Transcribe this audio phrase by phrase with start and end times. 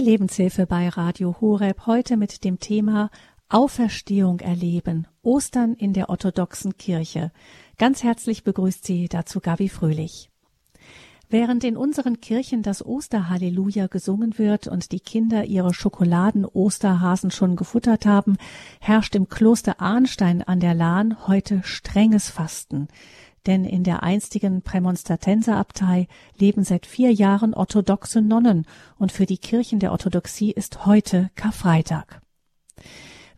[0.00, 3.10] Die Lebenshilfe bei Radio Horeb heute mit dem Thema
[3.50, 7.32] Auferstehung erleben, Ostern in der orthodoxen Kirche.
[7.76, 10.30] Ganz herzlich begrüßt Sie dazu Gabi Fröhlich.
[11.28, 18.06] Während in unseren Kirchen das Osterhalleluja gesungen wird und die Kinder ihre Schokoladen-Osterhasen schon gefuttert
[18.06, 18.38] haben,
[18.80, 22.88] herrscht im Kloster Arnstein an der Lahn heute strenges Fasten
[23.46, 28.66] denn in der einstigen Prämonstratenserabtei leben seit vier Jahren orthodoxe Nonnen
[28.98, 32.20] und für die Kirchen der Orthodoxie ist heute Karfreitag.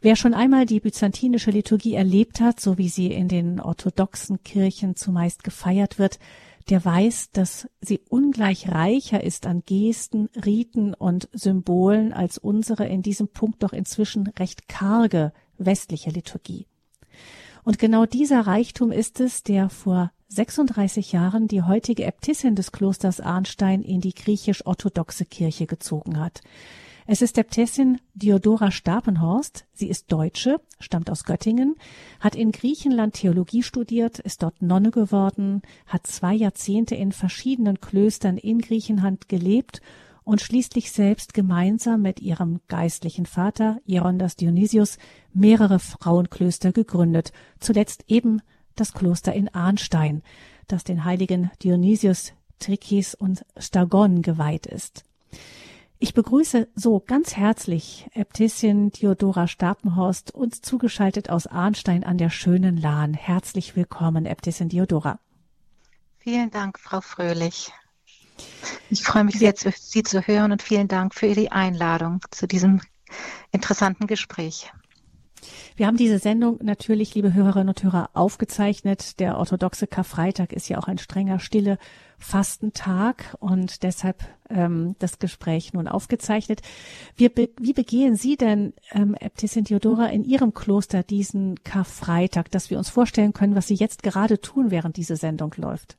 [0.01, 4.97] Wer schon einmal die byzantinische Liturgie erlebt hat, so wie sie in den orthodoxen Kirchen
[4.97, 6.19] zumeist gefeiert wird,
[6.69, 13.03] der weiß, dass sie ungleich reicher ist an Gesten, Riten und Symbolen als unsere in
[13.03, 16.67] diesem Punkt doch inzwischen recht karge westliche Liturgie.
[17.65, 23.21] Und genau dieser Reichtum ist es, der vor 36 Jahren die heutige Äbtissin des Klosters
[23.21, 26.41] Arnstein in die griechisch-orthodoxe Kirche gezogen hat.
[27.07, 29.67] Es ist Äbtissin Diodora Stapenhorst.
[29.75, 31.77] Sie ist Deutsche, stammt aus Göttingen,
[32.21, 38.39] hat in Griechenland Theologie studiert, ist dort Nonne geworden, hat zwei Jahrzehnte in verschiedenen Klöstern
[38.39, 39.83] in Griechenland gelebt
[40.25, 44.99] und schließlich selbst gemeinsam mit ihrem geistlichen Vater Hierondas Dionysius
[45.33, 48.41] mehrere Frauenklöster gegründet, zuletzt eben
[48.77, 50.23] das Kloster in Arnstein,
[50.69, 55.05] das den heiligen Dionysius Trikis und Stagon geweiht ist.
[55.99, 62.77] Ich begrüße so ganz herzlich Äbtissin Theodora Stapenhorst, uns zugeschaltet aus Arnstein an der schönen
[62.77, 63.15] Lahn.
[63.15, 65.21] Herzlich willkommen, Äbtissin Theodora.
[66.19, 67.73] Vielen Dank, Frau Fröhlich.
[68.91, 72.81] Ich freue mich sehr, Sie zu hören und vielen Dank für die Einladung zu diesem
[73.51, 74.71] interessanten Gespräch.
[75.77, 79.19] Wir haben diese Sendung natürlich, liebe Hörerinnen und Hörer, aufgezeichnet.
[79.19, 81.79] Der orthodoxe Karfreitag ist ja auch ein strenger, stille
[82.19, 86.61] Fastentag und deshalb ähm, das Gespräch nun aufgezeichnet.
[87.17, 92.79] Wie, wie begehen Sie denn, ähm, Äbtissin Theodora, in Ihrem Kloster diesen Karfreitag, dass wir
[92.79, 95.97] uns vorstellen können, was Sie jetzt gerade tun, während diese Sendung läuft?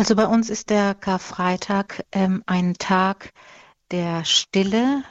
[0.00, 3.34] Also bei uns ist der Karfreitag ähm, ein Tag
[3.90, 5.04] der Stille,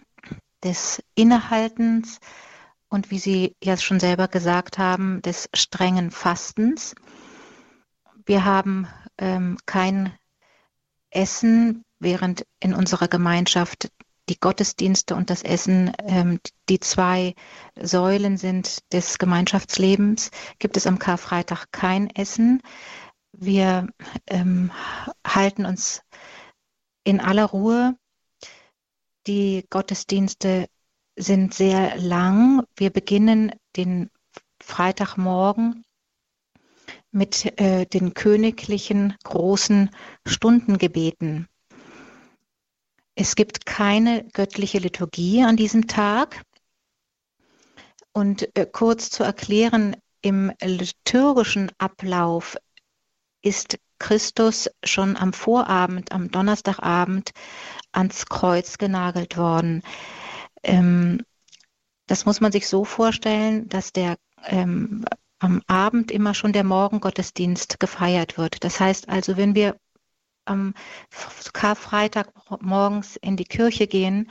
[0.64, 2.18] des Innehaltens
[2.90, 6.96] und wie Sie ja schon selber gesagt haben, des strengen Fastens.
[8.26, 8.88] Wir haben
[9.20, 10.12] ähm, kein
[11.12, 13.92] Essen, während in unserer Gemeinschaft
[14.28, 17.36] die Gottesdienste und das Essen ähm, die zwei
[17.80, 22.64] Säulen sind des Gemeinschaftslebens, gibt es am Karfreitag kein Essen.
[23.32, 23.88] Wir
[24.28, 24.72] ähm,
[25.26, 26.02] halten uns
[27.04, 27.98] in aller Ruhe.
[29.28, 30.68] Die Gottesdienste
[31.16, 32.64] sind sehr lang.
[32.76, 34.10] Wir beginnen den
[34.62, 35.84] Freitagmorgen
[37.12, 39.90] mit äh, den königlichen großen
[40.26, 41.48] Stundengebeten.
[43.16, 46.44] Es gibt keine göttliche Liturgie an diesem Tag.
[48.14, 52.58] Und äh, kurz zu erklären, im liturgischen Ablauf
[53.42, 57.32] ist Christus schon am Vorabend, am Donnerstagabend
[57.92, 59.84] ans Kreuz genagelt worden.
[60.64, 61.24] Ähm,
[62.08, 65.06] das muss man sich so vorstellen, dass der ähm,
[65.40, 68.64] am Abend immer schon der Morgengottesdienst gefeiert wird.
[68.64, 69.78] Das heißt also, wenn wir
[70.46, 70.74] am
[71.54, 74.30] Karfreitag morgens in die Kirche gehen,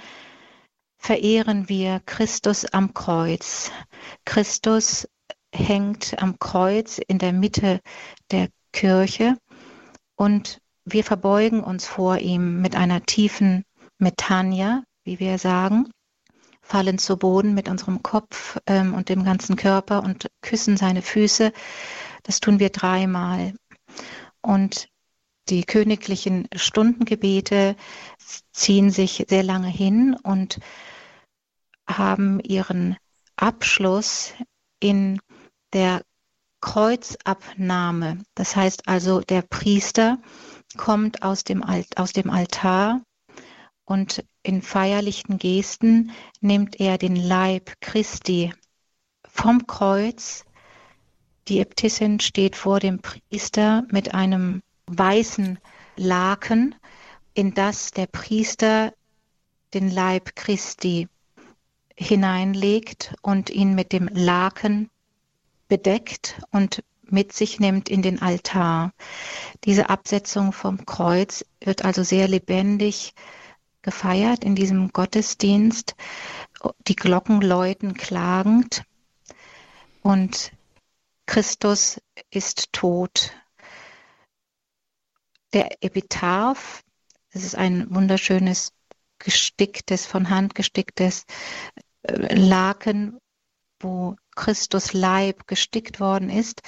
[0.99, 3.71] verehren wir Christus am Kreuz.
[4.25, 5.09] Christus
[5.55, 7.81] hängt am Kreuz in der Mitte
[8.31, 9.37] der Kirche
[10.17, 13.65] und wir verbeugen uns vor ihm mit einer tiefen
[13.99, 15.91] Metania, wie wir sagen,
[16.63, 21.53] fallen zu Boden mit unserem Kopf ähm, und dem ganzen Körper und küssen seine Füße.
[22.23, 23.55] Das tun wir dreimal.
[24.43, 24.89] Und
[25.49, 27.75] die königlichen Stundengebete
[28.53, 30.59] ziehen sich sehr lange hin und
[31.89, 32.97] haben ihren
[33.37, 34.35] Abschluss
[34.81, 35.21] in
[35.73, 36.03] der
[36.61, 38.19] Kreuzabnahme.
[38.35, 40.19] Das heißt also, der Priester
[40.77, 43.03] kommt aus dem, Alt, aus dem Altar
[43.85, 48.53] und in feierlichen Gesten nimmt er den Leib Christi
[49.27, 50.45] vom Kreuz.
[51.49, 55.59] Die Äbtissin steht vor dem Priester mit einem weißen
[55.97, 56.75] Laken,
[57.35, 58.93] in das der Priester
[59.75, 61.09] den Leib Christi
[61.97, 64.91] hineinlegt und ihn mit dem Laken
[65.69, 68.93] bedeckt und mit sich nimmt in den Altar.
[69.65, 73.15] Diese Absetzung vom Kreuz wird also sehr lebendig
[73.83, 75.95] gefeiert in diesem Gottesdienst.
[76.87, 78.83] Die Glocken läuten klagend
[80.03, 80.53] und
[81.27, 82.01] Christus
[82.31, 83.33] ist tot.
[85.53, 86.83] Der Epitaph,
[87.33, 88.73] das ist ein wunderschönes
[89.19, 91.25] gesticktes, von Hand gesticktes
[92.03, 93.19] äh, Laken,
[93.81, 96.63] wo Christus Leib gestickt worden ist,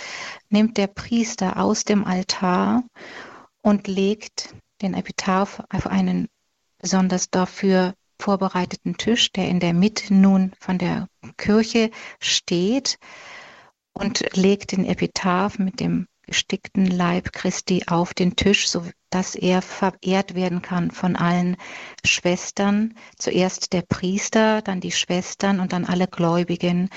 [0.48, 2.82] nimmt der Priester aus dem Altar
[3.62, 6.26] und legt den Epitaph auf einen
[6.78, 11.06] besonders dafür vorbereiteten Tisch, der in der Mitte nun von der
[11.36, 12.98] Kirche steht
[13.92, 19.62] und legt den Epitaph mit dem gestickten Leib Christi auf den Tisch, so dass er
[19.62, 21.56] verehrt werden kann von allen
[22.04, 22.94] Schwestern.
[23.16, 26.88] Zuerst der Priester, dann die Schwestern und dann alle Gläubigen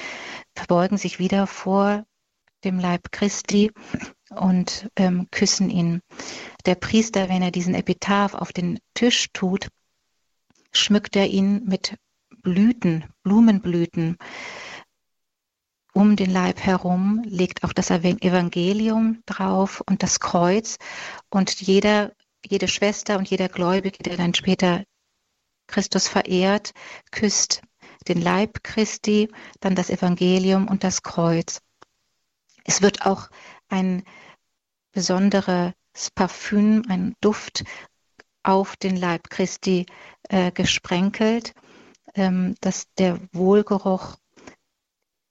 [0.55, 2.05] verbeugen sich wieder vor
[2.63, 3.71] dem Leib Christi
[4.29, 6.01] und ähm, küssen ihn.
[6.65, 9.67] Der Priester, wenn er diesen Epitaph auf den Tisch tut,
[10.71, 11.97] schmückt er ihn mit
[12.41, 14.17] Blüten, Blumenblüten
[15.93, 20.77] um den Leib herum, legt auch das Evangelium drauf und das Kreuz.
[21.29, 22.13] Und jeder,
[22.43, 24.83] jede Schwester und jeder Gläubige, der dann später
[25.67, 26.73] Christus verehrt,
[27.11, 27.61] küsst
[28.03, 29.29] den Leib Christi,
[29.59, 31.61] dann das Evangelium und das Kreuz.
[32.65, 33.29] Es wird auch
[33.69, 34.03] ein
[34.91, 35.73] besonderes
[36.15, 37.63] Parfüm, ein Duft
[38.43, 39.85] auf den Leib Christi
[40.29, 41.53] äh, gesprenkelt,
[42.15, 44.17] ähm, dass der Wohlgeruch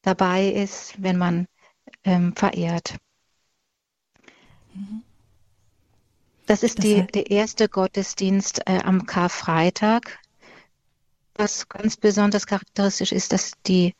[0.02, 1.46] dabei ist, wenn man
[2.04, 2.96] ähm, verehrt.
[6.46, 10.18] Das ist das die, der erste Gottesdienst äh, am Karfreitag.
[11.42, 13.96] Was ganz besonders charakteristisch ist, dass die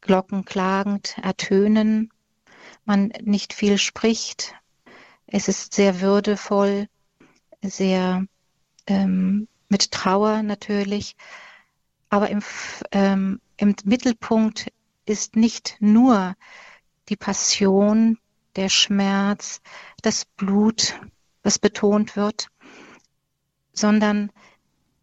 [0.00, 2.10] Glocken klagend ertönen,
[2.86, 4.54] man nicht viel spricht.
[5.26, 6.88] Es ist sehr würdevoll,
[7.60, 8.24] sehr
[8.86, 11.14] ähm, mit Trauer natürlich.
[12.08, 12.42] Aber im,
[12.90, 14.72] ähm, im Mittelpunkt
[15.04, 16.36] ist nicht nur
[17.10, 18.16] die Passion,
[18.56, 19.60] der Schmerz,
[20.00, 20.98] das Blut,
[21.42, 22.46] was betont wird,
[23.74, 24.32] sondern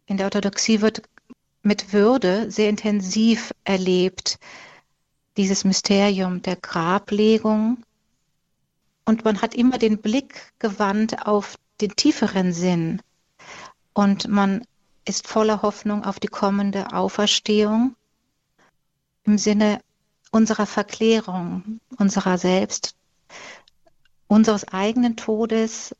[0.06, 1.02] in der Orthodoxie wird
[1.62, 4.38] mit Würde sehr intensiv erlebt
[5.36, 7.78] dieses Mysterium der Grablegung.
[9.04, 13.00] Und man hat immer den Blick gewandt auf den tieferen Sinn.
[13.92, 14.64] Und man
[15.04, 17.96] ist voller Hoffnung auf die kommende Auferstehung
[19.24, 19.80] im Sinne
[20.30, 22.94] unserer Verklärung, unserer selbst,
[24.28, 25.94] unseres eigenen Todes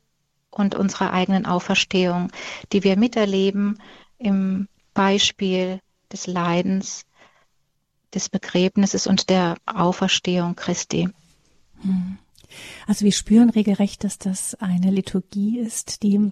[0.49, 2.31] und unserer eigenen Auferstehung,
[2.71, 3.81] die wir miterleben
[4.17, 5.79] im Beispiel
[6.11, 7.05] des Leidens,
[8.13, 11.09] des Begräbnisses und der Auferstehung Christi.
[11.81, 12.17] Hm.
[12.87, 16.31] Also wir spüren regelrecht, dass das eine Liturgie ist, die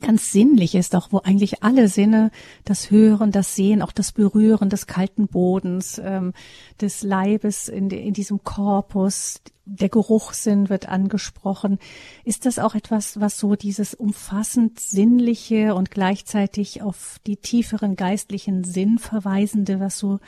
[0.00, 2.30] ganz sinnlich ist, auch wo eigentlich alle Sinne,
[2.64, 6.32] das Hören, das Sehen, auch das Berühren des kalten Bodens, ähm,
[6.80, 11.78] des Leibes in, de, in diesem Korpus, der Geruchssinn wird angesprochen.
[12.24, 18.64] Ist das auch etwas, was so dieses umfassend Sinnliche und gleichzeitig auf die tieferen geistlichen
[18.64, 20.20] Sinn verweisende, was so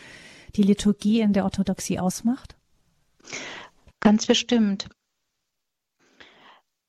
[0.55, 2.57] die Liturgie in der Orthodoxie ausmacht?
[4.01, 4.89] Ganz bestimmt.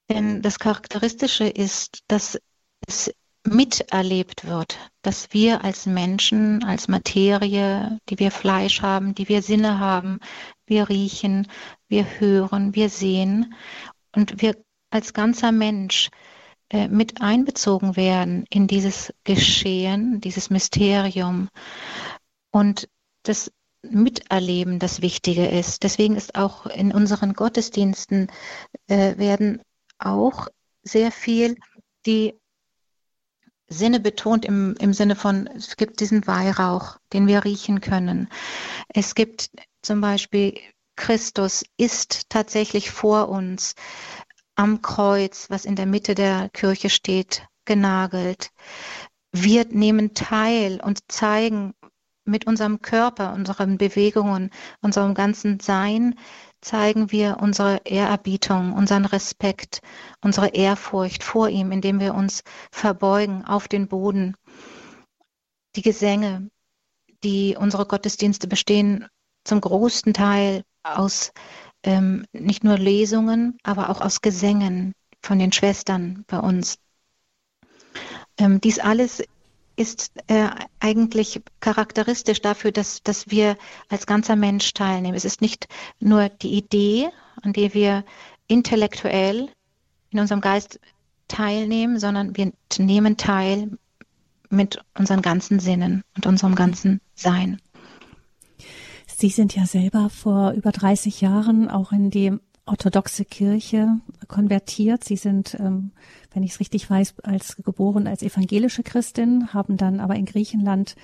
[0.10, 2.40] Denn das Charakteristische ist, dass
[2.86, 3.12] es
[3.44, 9.80] miterlebt wird, dass wir als Menschen, als Materie, die wir Fleisch haben, die wir Sinne
[9.80, 10.20] haben,
[10.66, 11.48] wir riechen,
[11.88, 13.56] wir hören, wir sehen
[14.16, 14.58] und wir
[14.90, 16.10] als ganzer Mensch
[16.70, 21.50] äh, mit einbezogen werden in dieses Geschehen, dieses Mysterium
[22.52, 22.90] und
[23.24, 23.52] das
[23.84, 25.84] Miterleben das Wichtige ist.
[25.84, 28.30] Deswegen ist auch in unseren Gottesdiensten
[28.88, 29.62] äh, werden
[29.98, 30.48] auch
[30.84, 31.58] sehr viel
[32.06, 32.34] die
[33.70, 38.30] Sinne betont im, im Sinne von, es gibt diesen Weihrauch, den wir riechen können.
[38.90, 39.50] Es gibt
[39.82, 40.58] zum Beispiel,
[40.96, 43.76] Christus ist tatsächlich vor uns
[44.56, 48.52] am Kreuz, was in der Mitte der Kirche steht, genagelt.
[49.32, 51.74] Wir nehmen teil und zeigen
[52.24, 54.50] mit unserem Körper, unseren Bewegungen,
[54.82, 56.16] unserem ganzen Sein,
[56.68, 59.82] zeigen wir unsere Ehrerbietung, unseren Respekt,
[60.22, 64.36] unsere Ehrfurcht vor ihm, indem wir uns verbeugen auf den Boden.
[65.78, 66.50] Die Gesänge,
[67.24, 69.08] die unsere Gottesdienste bestehen,
[69.46, 71.32] zum großen Teil aus
[71.84, 76.80] ähm, nicht nur Lesungen, aber auch aus Gesängen von den Schwestern bei uns.
[78.38, 79.24] Ähm, dies alles
[79.78, 83.58] ist äh, eigentlich charakteristisch dafür, dass, dass wir
[83.90, 85.16] als ganzer Mensch teilnehmen.
[85.16, 85.68] Es ist nicht
[86.00, 87.10] nur die Idee,
[87.44, 88.04] an der wir
[88.48, 89.50] intellektuell
[90.10, 90.80] in unserem Geist
[91.28, 93.78] teilnehmen, sondern wir nehmen teil
[94.50, 97.62] mit unseren ganzen Sinnen und unserem ganzen Sein.
[99.06, 103.88] Sie sind ja selber vor über 30 Jahren auch in die orthodoxe Kirche
[104.28, 105.04] konvertiert.
[105.04, 105.92] Sie sind, ähm,
[106.34, 110.96] wenn ich es richtig weiß, als geboren als evangelische Christin, haben dann aber in Griechenland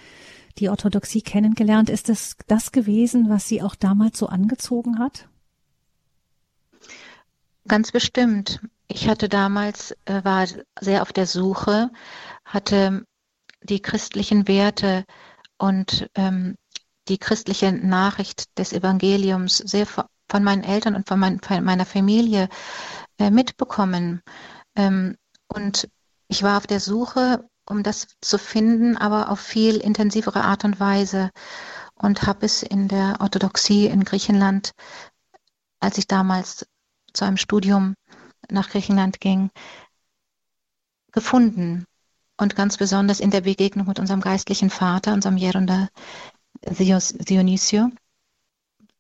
[0.60, 1.90] die Orthodoxie kennengelernt.
[1.90, 5.28] Ist es das gewesen, was Sie auch damals so angezogen hat?
[7.68, 8.60] Ganz bestimmt.
[8.88, 10.46] Ich hatte damals, äh, war
[10.80, 11.92] sehr auf der Suche,
[12.46, 13.06] hatte
[13.64, 15.06] die christlichen Werte
[15.58, 16.56] und ähm,
[17.08, 19.86] die christliche Nachricht des Evangeliums sehr
[20.30, 22.50] von meinen Eltern und von, mein, von meiner Familie
[23.20, 24.22] äh, mitbekommen.
[24.76, 25.90] Ähm, und
[26.28, 30.80] ich war auf der Suche, um das zu finden, aber auf viel intensivere Art und
[30.80, 31.32] Weise
[31.96, 34.74] und habe es in der Orthodoxie in Griechenland,
[35.80, 36.66] als ich damals
[37.14, 37.96] zu einem Studium
[38.50, 39.50] nach Griechenland ging,
[41.12, 41.86] gefunden.
[42.36, 45.88] Und ganz besonders in der Begegnung mit unserem geistlichen Vater, unserem Jerunda
[46.66, 47.92] Dionysio,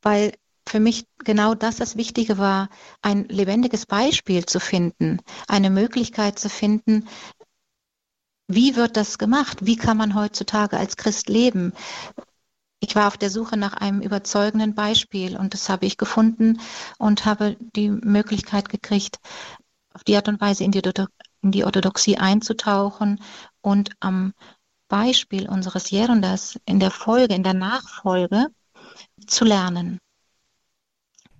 [0.01, 0.33] weil
[0.67, 2.69] für mich genau das das Wichtige war,
[3.01, 7.07] ein lebendiges Beispiel zu finden, eine Möglichkeit zu finden,
[8.47, 9.65] wie wird das gemacht?
[9.65, 11.73] Wie kann man heutzutage als Christ leben?
[12.81, 16.59] Ich war auf der Suche nach einem überzeugenden Beispiel und das habe ich gefunden
[16.97, 19.19] und habe die Möglichkeit gekriegt,
[19.93, 20.81] auf die Art und Weise in die,
[21.41, 23.21] in die Orthodoxie einzutauchen
[23.61, 24.33] und am
[24.89, 28.47] Beispiel unseres Jerundas in der Folge, in der Nachfolge
[29.25, 29.99] zu lernen.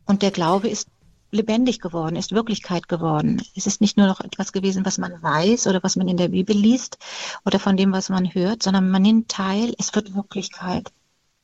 [0.05, 0.87] Und der Glaube ist
[1.31, 3.41] lebendig geworden, ist Wirklichkeit geworden.
[3.55, 6.29] Es ist nicht nur noch etwas gewesen, was man weiß oder was man in der
[6.29, 6.97] Bibel liest
[7.45, 10.91] oder von dem, was man hört, sondern man nimmt teil, es wird Wirklichkeit.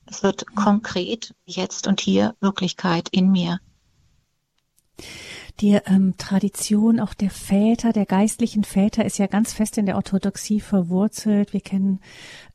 [0.05, 3.59] Es wird konkret jetzt und hier Wirklichkeit in mir
[5.59, 9.95] die ähm, Tradition auch der Väter, der geistlichen Väter ist ja ganz fest in der
[9.95, 11.53] Orthodoxie verwurzelt.
[11.53, 11.99] Wir kennen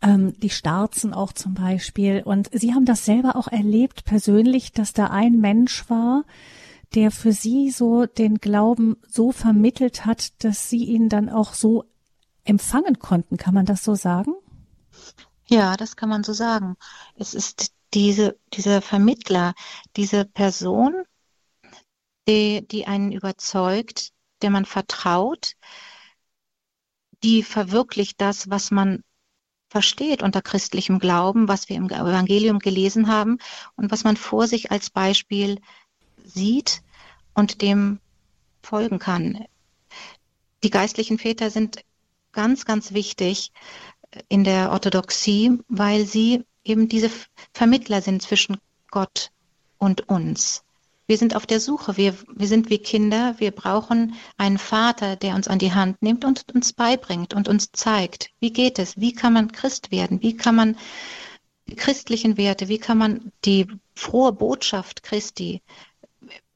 [0.00, 2.22] ähm, die Starzen auch zum Beispiel.
[2.24, 6.24] Und Sie haben das selber auch erlebt persönlich, dass da ein Mensch war,
[6.94, 11.84] der für Sie so den Glauben so vermittelt hat, dass Sie ihn dann auch so
[12.44, 13.36] empfangen konnten.
[13.36, 14.32] Kann man das so sagen?
[15.46, 16.76] Ja, das kann man so sagen.
[17.16, 19.54] Es ist diese, dieser Vermittler,
[19.96, 20.94] diese Person,
[22.28, 24.12] die, die einen überzeugt,
[24.42, 25.54] der man vertraut,
[27.22, 29.02] die verwirklicht das, was man
[29.68, 33.38] versteht unter christlichem Glauben, was wir im Evangelium gelesen haben
[33.76, 35.60] und was man vor sich als Beispiel
[36.22, 36.82] sieht
[37.34, 37.98] und dem
[38.62, 39.44] folgen kann.
[40.62, 41.84] Die geistlichen Väter sind
[42.32, 43.52] ganz, ganz wichtig
[44.28, 47.10] in der Orthodoxie, weil sie eben diese
[47.52, 48.58] Vermittler sind zwischen
[48.90, 49.30] Gott
[49.78, 50.64] und uns.
[51.06, 51.96] Wir sind auf der Suche.
[51.96, 53.34] Wir, wir sind wie Kinder.
[53.38, 57.73] Wir brauchen einen Vater, der uns an die Hand nimmt und uns beibringt und uns
[57.73, 58.99] zeigt, wie geht es?
[58.99, 60.23] Wie kann man Christ werden?
[60.23, 60.76] Wie kann man
[61.68, 65.62] die christlichen Werte, wie kann man die frohe Botschaft Christi,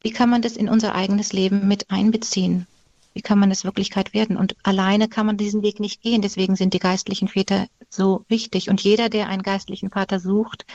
[0.02, 2.66] wie kann man das in unser eigenes Leben mit einbeziehen?
[3.14, 4.36] Wie kann man es Wirklichkeit werden?
[4.36, 6.22] Und alleine kann man diesen Weg nicht gehen.
[6.22, 8.70] Deswegen sind die geistlichen Väter so wichtig.
[8.70, 10.66] Und jeder, der einen geistlichen Vater sucht,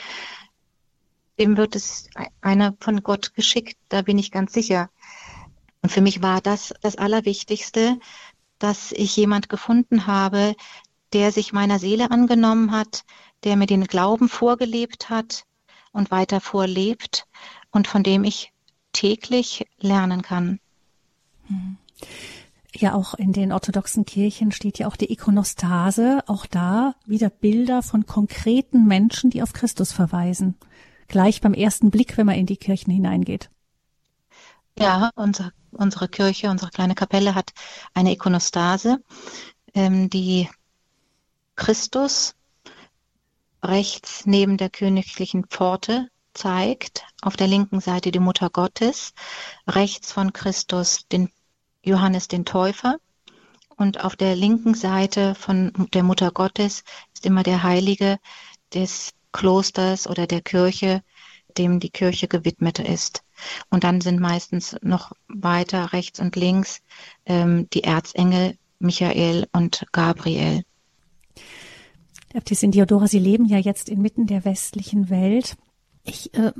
[1.38, 2.08] dem wird es
[2.40, 4.90] einer von Gott geschickt, da bin ich ganz sicher.
[5.82, 7.98] Und für mich war das das Allerwichtigste,
[8.58, 10.54] dass ich jemand gefunden habe,
[11.12, 13.04] der sich meiner Seele angenommen hat,
[13.44, 15.44] der mir den Glauben vorgelebt hat
[15.92, 17.26] und weiter vorlebt
[17.70, 18.52] und von dem ich
[18.92, 20.60] täglich lernen kann.
[21.48, 21.76] Hm.
[22.76, 27.82] Ja, auch in den orthodoxen Kirchen steht ja auch die Ikonostase, auch da wieder Bilder
[27.82, 30.56] von konkreten Menschen, die auf Christus verweisen
[31.14, 33.48] gleich beim ersten Blick, wenn man in die Kirchen hineingeht.
[34.76, 37.52] Ja, unser, unsere Kirche, unsere kleine Kapelle hat
[37.94, 38.98] eine Ikonostase,
[39.74, 40.50] ähm, die
[41.54, 42.34] Christus
[43.62, 49.14] rechts neben der königlichen Pforte zeigt, auf der linken Seite die Mutter Gottes,
[49.68, 51.30] rechts von Christus den
[51.84, 52.96] Johannes den Täufer
[53.76, 56.82] und auf der linken Seite von der Mutter Gottes
[57.14, 58.18] ist immer der Heilige
[58.74, 61.02] des Klosters oder der Kirche,
[61.58, 63.22] dem die Kirche gewidmet ist.
[63.68, 66.80] Und dann sind meistens noch weiter rechts und links
[67.26, 70.62] ähm, die Erzengel Michael und Gabriel.
[72.32, 75.56] Äbtissin Diodora, Sie leben ja jetzt inmitten der westlichen Welt.
[76.04, 76.52] Ich äh,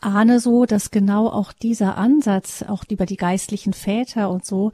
[0.00, 4.72] ahne so, dass genau auch dieser Ansatz, auch über die geistlichen Väter und so,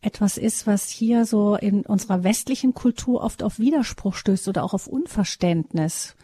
[0.00, 4.72] etwas ist, was hier so in unserer westlichen Kultur oft auf Widerspruch stößt oder auch
[4.72, 6.16] auf Unverständnis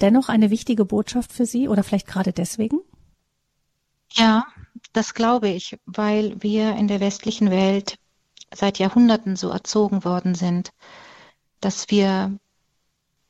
[0.00, 2.80] dennoch eine wichtige Botschaft für Sie oder vielleicht gerade deswegen?
[4.12, 4.46] Ja,
[4.92, 7.98] das glaube ich, weil wir in der westlichen Welt
[8.52, 10.70] seit Jahrhunderten so erzogen worden sind,
[11.60, 12.38] dass wir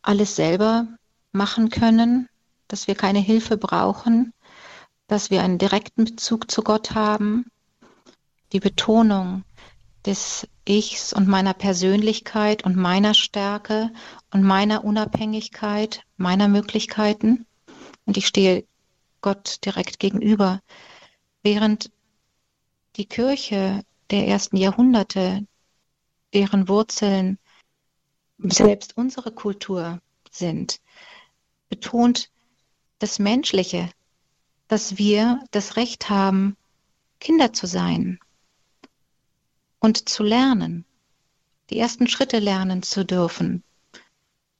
[0.02, 0.86] alles selber
[1.32, 2.28] machen können,
[2.68, 4.34] dass wir keine Hilfe brauchen
[5.06, 7.46] dass wir einen direkten Bezug zu Gott haben,
[8.52, 9.44] die Betonung
[10.06, 13.92] des Ichs und meiner Persönlichkeit und meiner Stärke
[14.30, 17.46] und meiner Unabhängigkeit, meiner Möglichkeiten.
[18.06, 18.64] Und ich stehe
[19.20, 20.60] Gott direkt gegenüber.
[21.42, 21.90] Während
[22.96, 25.46] die Kirche der ersten Jahrhunderte,
[26.32, 27.38] deren Wurzeln
[28.38, 30.80] selbst unsere Kultur sind,
[31.68, 32.30] betont
[32.98, 33.90] das Menschliche,
[34.68, 36.56] dass wir das Recht haben,
[37.20, 38.18] Kinder zu sein
[39.84, 40.86] und zu lernen,
[41.68, 43.62] die ersten Schritte lernen zu dürfen.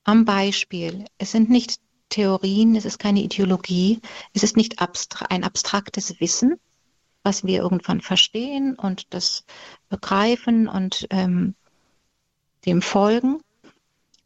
[0.04, 1.06] Am Beispiel.
[1.16, 4.02] Es sind nicht Theorien, es ist keine Ideologie,
[4.34, 6.60] es ist nicht abstra ein abstraktes Wissen,
[7.22, 9.46] was wir irgendwann verstehen und das
[9.88, 11.54] begreifen und ähm,
[12.66, 13.40] dem folgen.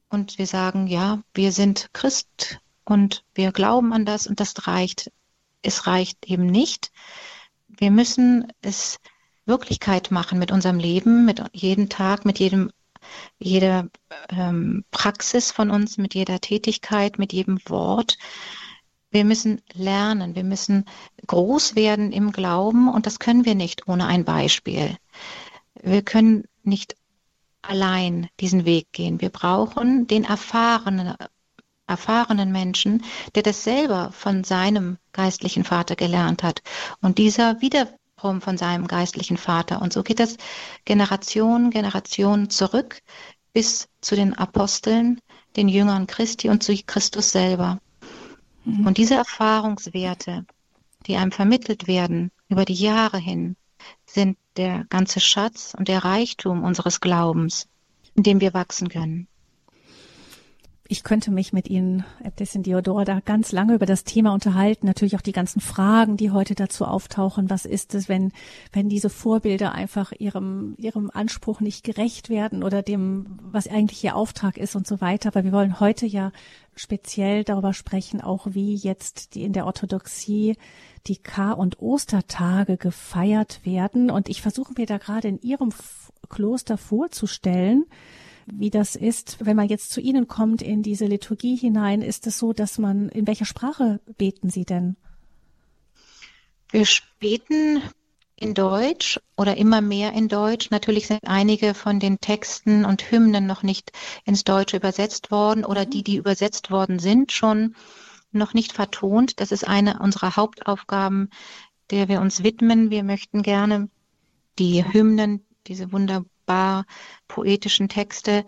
[0.08, 5.12] Und wir sagen, ja, wir sind Christ und wir glauben an das und das reicht.
[5.62, 6.90] Es reicht eben nicht.
[7.68, 8.98] Wir müssen es
[9.48, 12.70] Wirklichkeit machen mit unserem Leben, mit jedem Tag, mit jedem
[13.38, 13.88] jeder
[14.30, 18.18] ähm, Praxis von uns, mit jeder Tätigkeit, mit jedem Wort.
[19.10, 20.84] Wir müssen lernen, wir müssen
[21.26, 24.96] groß werden im Glauben und das können wir nicht ohne ein Beispiel.
[25.82, 26.96] Wir können nicht
[27.62, 29.20] allein diesen Weg gehen.
[29.20, 31.14] Wir brauchen den erfahrenen,
[31.86, 33.02] erfahrenen Menschen,
[33.34, 36.62] der das selber von seinem geistlichen Vater gelernt hat.
[37.00, 39.80] Und dieser wiederum von seinem geistlichen Vater.
[39.80, 40.36] Und so geht das
[40.84, 43.00] Generation, Generation zurück
[43.52, 45.20] bis zu den Aposteln,
[45.56, 47.80] den Jüngern Christi und zu Christus selber.
[48.64, 48.86] Mhm.
[48.86, 50.46] Und diese Erfahrungswerte,
[51.06, 53.56] die einem vermittelt werden über die Jahre hin,
[54.06, 57.68] sind der ganze Schatz und der Reichtum unseres Glaubens,
[58.14, 59.28] in dem wir wachsen können.
[60.90, 64.86] Ich könnte mich mit Ihnen, Äbtissin Diodora, da ganz lange über das Thema unterhalten.
[64.86, 67.50] Natürlich auch die ganzen Fragen, die heute dazu auftauchen.
[67.50, 68.32] Was ist es, wenn,
[68.72, 74.16] wenn diese Vorbilder einfach ihrem, ihrem Anspruch nicht gerecht werden oder dem, was eigentlich ihr
[74.16, 75.28] Auftrag ist und so weiter.
[75.28, 76.32] Aber wir wollen heute ja
[76.74, 80.56] speziell darüber sprechen, auch wie jetzt die in der Orthodoxie
[81.06, 84.10] die Kar- und Ostertage gefeiert werden.
[84.10, 85.70] Und ich versuche mir da gerade in Ihrem
[86.30, 87.84] Kloster vorzustellen,
[88.52, 92.02] wie das ist, wenn man jetzt zu Ihnen kommt in diese Liturgie hinein.
[92.02, 94.96] Ist es so, dass man, in welcher Sprache beten Sie denn?
[96.70, 96.86] Wir
[97.18, 97.82] beten
[98.36, 100.70] in Deutsch oder immer mehr in Deutsch.
[100.70, 103.90] Natürlich sind einige von den Texten und Hymnen noch nicht
[104.24, 107.74] ins Deutsche übersetzt worden oder die, die übersetzt worden sind, schon
[108.30, 109.40] noch nicht vertont.
[109.40, 111.30] Das ist eine unserer Hauptaufgaben,
[111.90, 112.90] der wir uns widmen.
[112.90, 113.88] Wir möchten gerne
[114.58, 115.90] die Hymnen, diese
[116.48, 116.84] wunderbar
[117.28, 118.44] poetischen Texte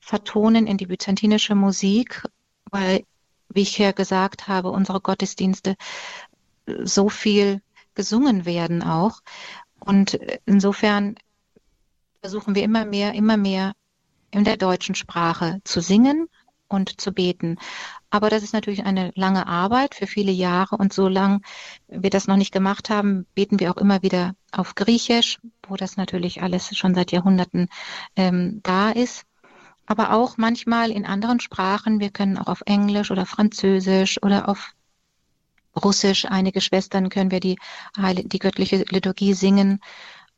[0.00, 2.24] vertonen in die byzantinische Musik,
[2.70, 3.04] weil,
[3.48, 5.76] wie ich ja gesagt habe, unsere Gottesdienste
[6.82, 7.62] so viel
[7.94, 9.20] gesungen werden auch.
[9.78, 11.16] Und insofern
[12.20, 13.74] versuchen wir immer mehr, immer mehr
[14.32, 16.28] in der deutschen Sprache zu singen
[16.68, 17.58] und zu beten.
[18.10, 21.40] Aber das ist natürlich eine lange Arbeit für viele Jahre und solange
[21.88, 25.96] wir das noch nicht gemacht haben, beten wir auch immer wieder auf Griechisch, wo das
[25.96, 27.68] natürlich alles schon seit Jahrhunderten
[28.14, 29.24] ähm, da ist.
[29.86, 32.00] Aber auch manchmal in anderen Sprachen.
[32.00, 34.72] Wir können auch auf Englisch oder Französisch oder auf
[35.76, 36.24] Russisch.
[36.24, 37.58] Einige Schwestern können wir die,
[37.96, 39.80] die göttliche Liturgie singen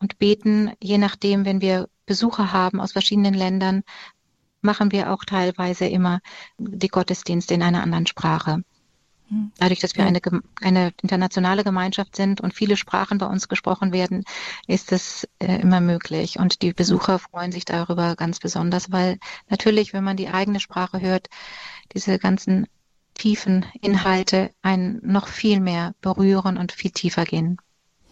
[0.01, 3.83] und beten, je nachdem, wenn wir Besucher haben aus verschiedenen Ländern,
[4.69, 6.21] machen wir auch teilweise immer
[6.59, 8.63] die Gottesdienste in einer anderen Sprache.
[9.29, 9.51] Hm.
[9.57, 10.21] Dadurch, dass wir eine,
[10.61, 14.25] eine internationale Gemeinschaft sind und viele Sprachen bei uns gesprochen werden,
[14.67, 16.39] ist es äh, immer möglich.
[16.39, 19.17] Und die Besucher freuen sich darüber ganz besonders, weil
[19.49, 21.29] natürlich, wenn man die eigene Sprache hört,
[21.95, 22.67] diese ganzen
[23.15, 27.57] tiefen Inhalte einen noch viel mehr berühren und viel tiefer gehen.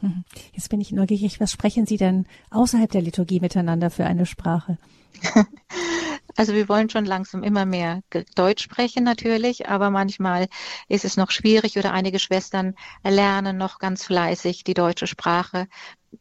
[0.01, 0.25] Hm.
[0.55, 4.79] Jetzt bin ich neugierig, was sprechen Sie denn außerhalb der Liturgie miteinander für eine Sprache?
[6.35, 8.01] Also wir wollen schon langsam immer mehr
[8.35, 10.49] Deutsch sprechen natürlich, aber manchmal
[10.89, 15.69] ist es noch schwierig oder einige Schwestern lernen noch ganz fleißig die deutsche Sprache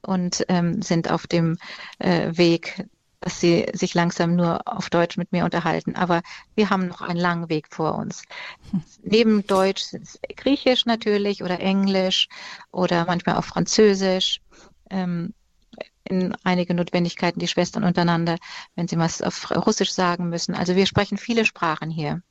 [0.01, 1.57] und ähm, sind auf dem
[1.99, 2.85] äh, Weg,
[3.19, 5.95] dass sie sich langsam nur auf Deutsch mit mir unterhalten.
[5.95, 6.21] Aber
[6.53, 8.23] wir haben noch einen langen Weg vor uns.
[8.71, 8.83] Hm.
[9.03, 9.85] Neben Deutsch
[10.35, 12.27] Griechisch natürlich oder Englisch
[12.71, 14.41] oder manchmal auch Französisch.
[14.89, 15.33] Ähm,
[16.07, 18.37] in einige Notwendigkeiten die Schwestern untereinander,
[18.75, 20.55] wenn sie was auf Russisch sagen müssen.
[20.55, 22.21] Also wir sprechen viele Sprachen hier.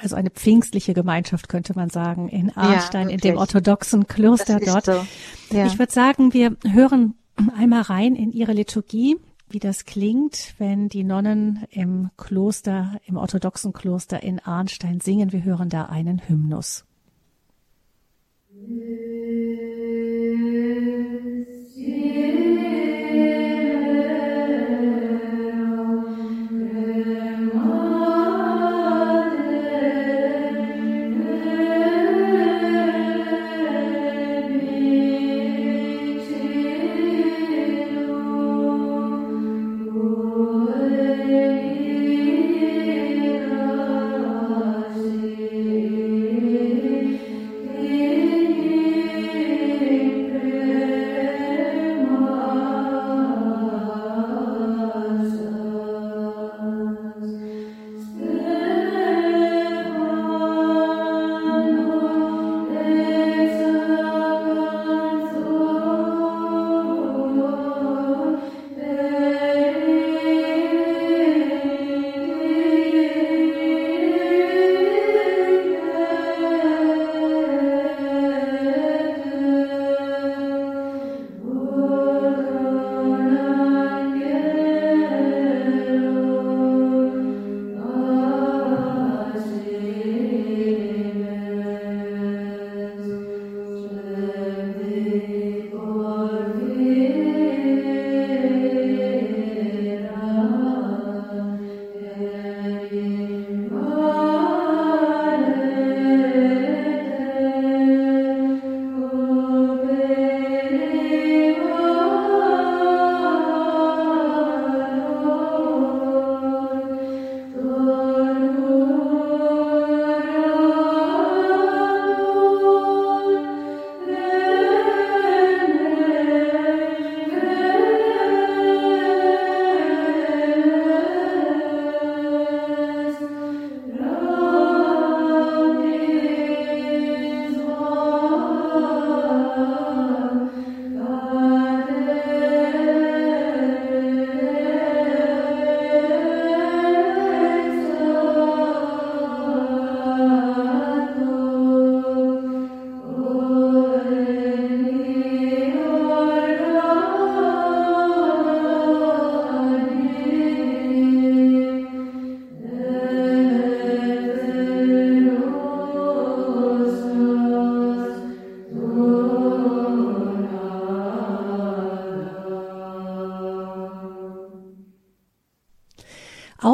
[0.00, 4.86] Also eine pfingstliche Gemeinschaft könnte man sagen in Arnstein, ja, in dem orthodoxen Kloster dort.
[4.86, 5.04] So.
[5.50, 5.66] Ja.
[5.66, 7.14] Ich würde sagen, wir hören
[7.56, 9.16] einmal rein in Ihre Liturgie,
[9.48, 15.32] wie das klingt, wenn die Nonnen im Kloster, im orthodoxen Kloster in Arnstein singen.
[15.32, 16.84] Wir hören da einen Hymnus.
[18.50, 19.38] Musik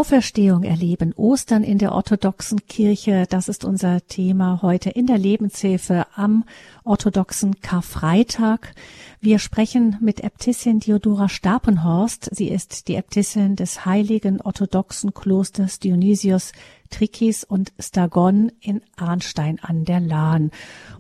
[0.04, 6.04] Auferstehung erleben, Ostern in der orthodoxen Kirche, das ist unser Thema heute in der Lebenshilfe
[6.14, 6.44] am
[6.84, 8.74] orthodoxen Karfreitag.
[9.22, 12.28] Wir sprechen mit Äbtissin Diodora Stapenhorst.
[12.36, 16.52] Sie ist die Äbtissin des heiligen orthodoxen Klosters Dionysius
[16.90, 20.50] Trikis und Stagon in Arnstein an der Lahn.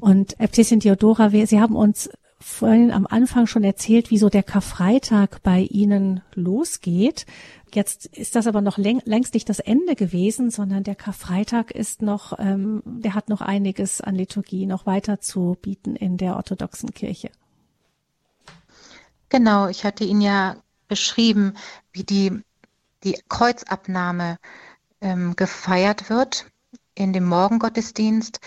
[0.00, 2.08] Und Äbtissin Diodora, Sie haben uns
[2.44, 7.24] vorhin am Anfang schon erzählt, wie so der Karfreitag bei Ihnen losgeht.
[7.72, 12.38] Jetzt ist das aber noch längst nicht das Ende gewesen, sondern der Karfreitag ist noch,
[12.38, 17.30] ähm, der hat noch einiges an Liturgie noch weiter zu bieten in der orthodoxen Kirche.
[19.30, 21.54] Genau, ich hatte Ihnen ja beschrieben,
[21.92, 22.42] wie die,
[23.04, 24.38] die Kreuzabnahme
[25.00, 26.46] ähm, gefeiert wird
[26.94, 28.38] in dem Morgengottesdienst,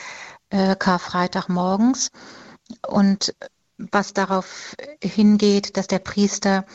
[0.51, 2.11] äh, Karfreitag morgens.
[2.87, 3.33] Und
[3.77, 6.65] was darauf hingeht, dass der Priester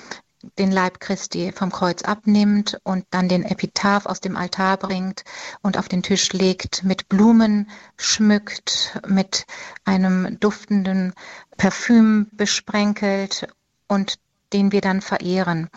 [0.59, 5.25] den Leib Christi vom Kreuz abnimmt und dann den Epitaph aus dem Altar bringt
[5.63, 9.47] und auf den Tisch legt, mit Blumen schmückt, mit
[9.85, 11.13] einem duftenden
[11.57, 13.47] Parfüm besprenkelt
[13.87, 14.19] und
[14.53, 15.71] den wir dann verehren.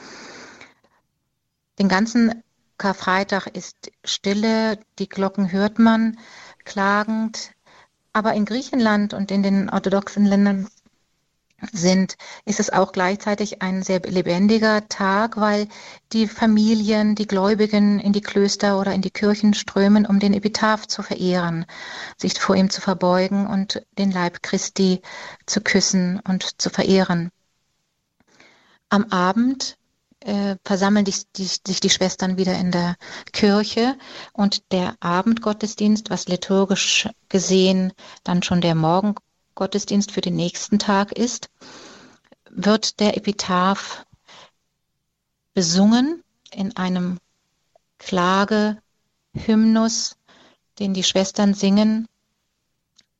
[1.78, 2.44] Den ganzen
[2.78, 6.18] Karfreitag ist Stille, die Glocken hört man
[6.64, 7.52] klagend,
[8.14, 10.68] aber in Griechenland und in den orthodoxen Ländern
[11.72, 15.68] sind, ist es auch gleichzeitig ein sehr lebendiger Tag, weil
[16.12, 20.88] die Familien, die Gläubigen in die Klöster oder in die Kirchen strömen, um den Epitaph
[20.88, 21.66] zu verehren,
[22.18, 25.02] sich vor ihm zu verbeugen und den Leib Christi
[25.46, 27.32] zu küssen und zu verehren.
[28.90, 29.78] Am Abend
[30.20, 32.96] äh, versammeln die, die, sich die Schwestern wieder in der
[33.32, 33.98] Kirche
[34.34, 39.16] und der Abendgottesdienst, was liturgisch gesehen dann schon der Morgen
[39.56, 41.50] Gottesdienst für den nächsten Tag ist,
[42.50, 44.06] wird der Epitaph
[45.54, 47.20] besungen in einem
[47.98, 50.18] Klagehymnus,
[50.80, 52.08] den die Schwestern singen,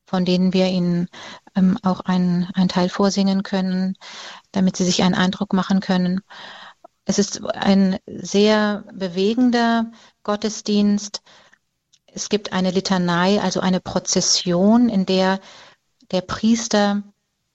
[0.06, 1.08] von denen wir ihnen
[1.54, 3.96] ähm, auch einen, einen Teil vorsingen können,
[4.52, 6.20] damit sie sich einen Eindruck machen können.
[7.04, 9.90] Es ist ein sehr bewegender
[10.22, 11.22] Gottesdienst.
[12.06, 15.40] Es gibt eine Litanei, also eine Prozession, in der
[16.10, 17.02] der Priester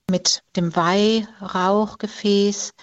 [0.10, 2.74] mit dem Weihrauchgefäß,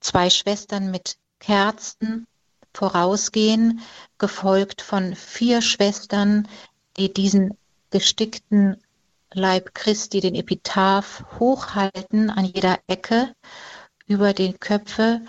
[0.00, 2.26] zwei Schwestern mit Kerzen
[2.74, 3.80] vorausgehen,
[4.18, 6.48] gefolgt von vier Schwestern,
[6.96, 7.56] die diesen
[7.90, 8.76] gestickten
[9.32, 13.34] Leib Christi, den Epitaph, hochhalten an jeder Ecke
[14.06, 15.22] über die Köpfe.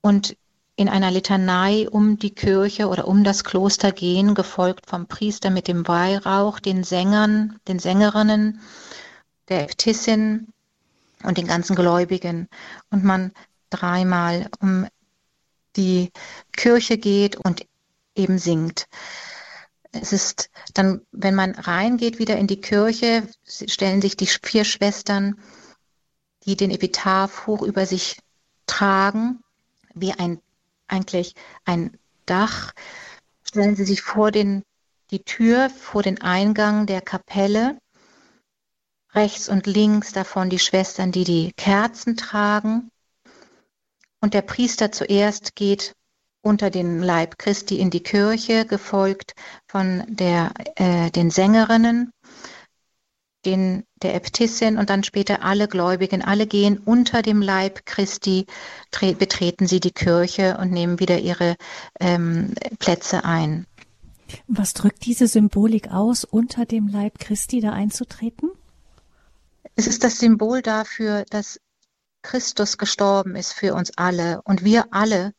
[0.00, 0.36] Und
[0.76, 5.68] in einer Litanei um die Kirche oder um das Kloster gehen, gefolgt vom Priester mit
[5.68, 8.60] dem Weihrauch, den Sängern, den Sängerinnen,
[9.48, 10.52] der Äbtissin
[11.22, 12.48] und den ganzen Gläubigen.
[12.90, 13.32] Und man
[13.70, 14.86] dreimal um
[15.76, 16.12] die
[16.52, 17.66] Kirche geht und
[18.14, 18.86] eben singt.
[19.92, 25.40] Es ist dann, wenn man reingeht wieder in die Kirche, stellen sich die vier Schwestern,
[26.44, 28.18] die den Epitaph hoch über sich
[28.66, 29.42] tragen,
[29.94, 30.40] wie ein
[30.88, 32.72] eigentlich ein Dach.
[33.42, 34.62] Stellen Sie sich vor den,
[35.10, 37.78] die Tür, vor den Eingang der Kapelle.
[39.12, 42.90] Rechts und links davon die Schwestern, die die Kerzen tragen.
[44.20, 45.94] Und der Priester zuerst geht
[46.42, 49.34] unter den Leib Christi in die Kirche, gefolgt
[49.66, 52.12] von der, äh, den Sängerinnen
[53.46, 58.46] den, der Äbtissin und dann später alle Gläubigen, alle gehen unter dem Leib Christi,
[59.18, 61.56] betreten sie die Kirche und nehmen wieder ihre
[62.00, 63.66] ähm, Plätze ein.
[64.48, 68.50] Was drückt diese Symbolik aus, unter dem Leib Christi da einzutreten?
[69.76, 71.60] Es ist das Symbol dafür, dass
[72.22, 75.32] Christus gestorben ist für uns alle und wir alle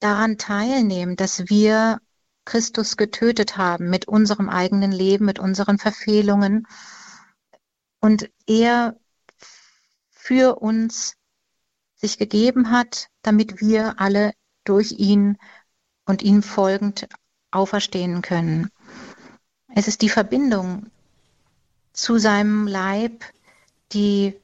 [0.00, 2.00] daran teilnehmen, dass wir
[2.44, 6.66] Christus getötet haben mit unserem eigenen Leben, mit unseren Verfehlungen
[8.00, 8.96] und er
[10.10, 11.14] für uns
[11.94, 14.32] sich gegeben hat, damit wir alle
[14.64, 15.38] durch ihn
[16.04, 17.08] und ihm folgend
[17.50, 18.70] auferstehen können.
[19.74, 20.90] Es ist die Verbindung
[21.92, 23.24] zu seinem Leib,
[23.92, 24.34] die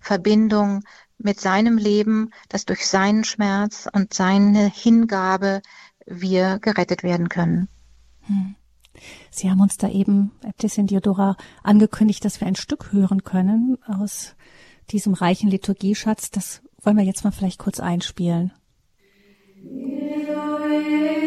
[0.00, 0.84] Verbindung
[1.18, 5.62] mit seinem Leben, das durch seinen Schmerz und seine Hingabe
[6.10, 7.68] wir gerettet werden können.
[8.22, 8.56] Hm.
[9.30, 14.34] Sie haben uns da eben, Äbtissin Diodora, angekündigt, dass wir ein Stück hören können aus
[14.90, 16.30] diesem reichen Liturgieschatz.
[16.30, 18.52] Das wollen wir jetzt mal vielleicht kurz einspielen.
[19.54, 21.19] Hier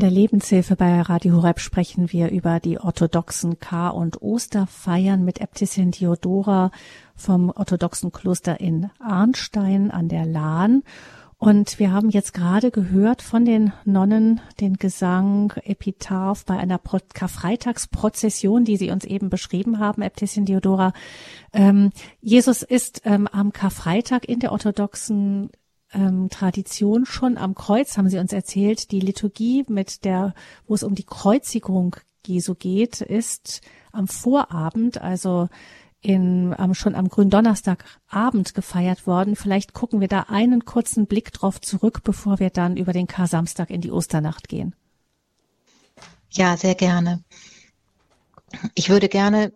[0.00, 5.42] in der Lebenshilfe bei Radio Horeb sprechen wir über die orthodoxen Kar- und Osterfeiern mit
[5.42, 6.70] Äbtissin Theodora
[7.14, 10.84] vom orthodoxen Kloster in Arnstein an der Lahn.
[11.36, 16.80] Und wir haben jetzt gerade gehört von den Nonnen den Gesang Epitaph bei einer
[17.12, 20.94] Karfreitagsprozession, die Sie uns eben beschrieben haben, Äbtissin Theodora.
[21.52, 21.90] Ähm,
[22.22, 25.50] Jesus ist ähm, am Karfreitag in der orthodoxen
[25.92, 28.90] ähm, Tradition schon am Kreuz, haben Sie uns erzählt.
[28.90, 30.34] Die Liturgie, mit der,
[30.66, 33.60] wo es um die Kreuzigung Jesu geht, ist
[33.92, 35.48] am Vorabend, also
[36.00, 39.36] in, ähm, schon am Gründonnerstagabend gefeiert worden.
[39.36, 43.70] Vielleicht gucken wir da einen kurzen Blick drauf zurück, bevor wir dann über den Kar-Samstag
[43.70, 44.74] in die Osternacht gehen.
[46.30, 47.22] Ja, sehr gerne.
[48.74, 49.52] Ich würde gerne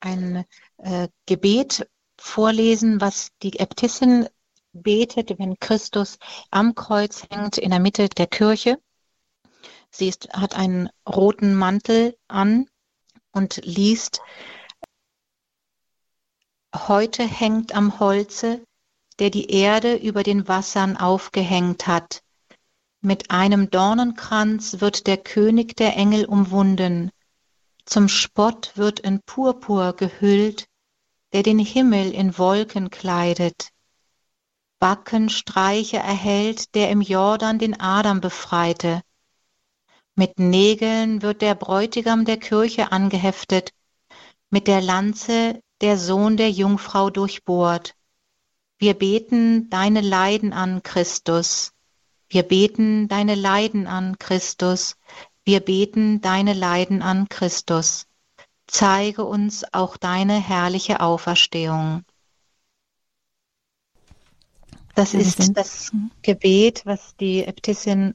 [0.00, 0.44] ein
[0.78, 4.26] äh, Gebet vorlesen, was die Äbtissin
[4.76, 6.18] betet, wenn Christus
[6.50, 8.78] am Kreuz hängt in der Mitte der Kirche.
[9.90, 12.66] Sie ist, hat einen roten Mantel an
[13.32, 14.20] und liest,
[16.74, 18.62] Heute hängt am Holze,
[19.18, 22.22] der die Erde über den Wassern aufgehängt hat.
[23.00, 27.10] Mit einem Dornenkranz wird der König der Engel umwunden.
[27.86, 30.66] Zum Spott wird in Purpur gehüllt,
[31.32, 33.70] der den Himmel in Wolken kleidet.
[34.78, 39.02] Backenstreiche erhält, der im Jordan den Adam befreite.
[40.14, 43.72] Mit Nägeln wird der Bräutigam der Kirche angeheftet,
[44.50, 47.94] mit der Lanze der Sohn der Jungfrau durchbohrt.
[48.78, 51.72] Wir beten deine Leiden an, Christus.
[52.28, 54.96] Wir beten deine Leiden an, Christus.
[55.44, 58.06] Wir beten deine Leiden an, Christus.
[58.66, 62.04] Zeige uns auch deine herrliche Auferstehung.
[64.96, 68.14] Das ist das Gebet, was die Äbtissin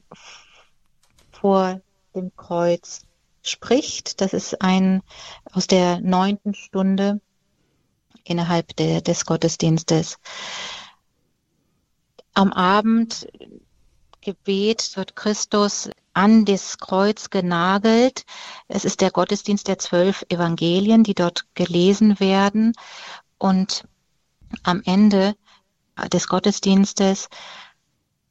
[1.30, 1.80] vor
[2.12, 3.02] dem Kreuz
[3.44, 4.20] spricht.
[4.20, 5.02] Das ist ein
[5.52, 7.20] aus der neunten Stunde
[8.24, 10.18] innerhalb de, des Gottesdienstes.
[12.34, 13.28] Am Abend
[14.20, 18.24] Gebet wird Christus an das Kreuz genagelt.
[18.66, 22.72] Es ist der Gottesdienst der zwölf Evangelien, die dort gelesen werden.
[23.38, 23.86] Und
[24.64, 25.36] am Ende
[26.12, 27.28] des Gottesdienstes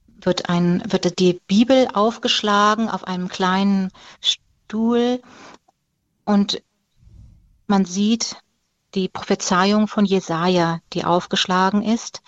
[0.07, 5.21] wird, ein, wird die Bibel aufgeschlagen auf einem kleinen Stuhl
[6.25, 6.61] und
[7.67, 8.35] man sieht
[8.93, 12.21] die Prophezeiung von Jesaja, die aufgeschlagen ist.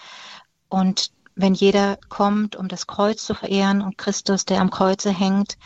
[0.70, 5.58] Und wenn jeder kommt, um das Kreuz zu verehren und Christus, der am Kreuze hängt,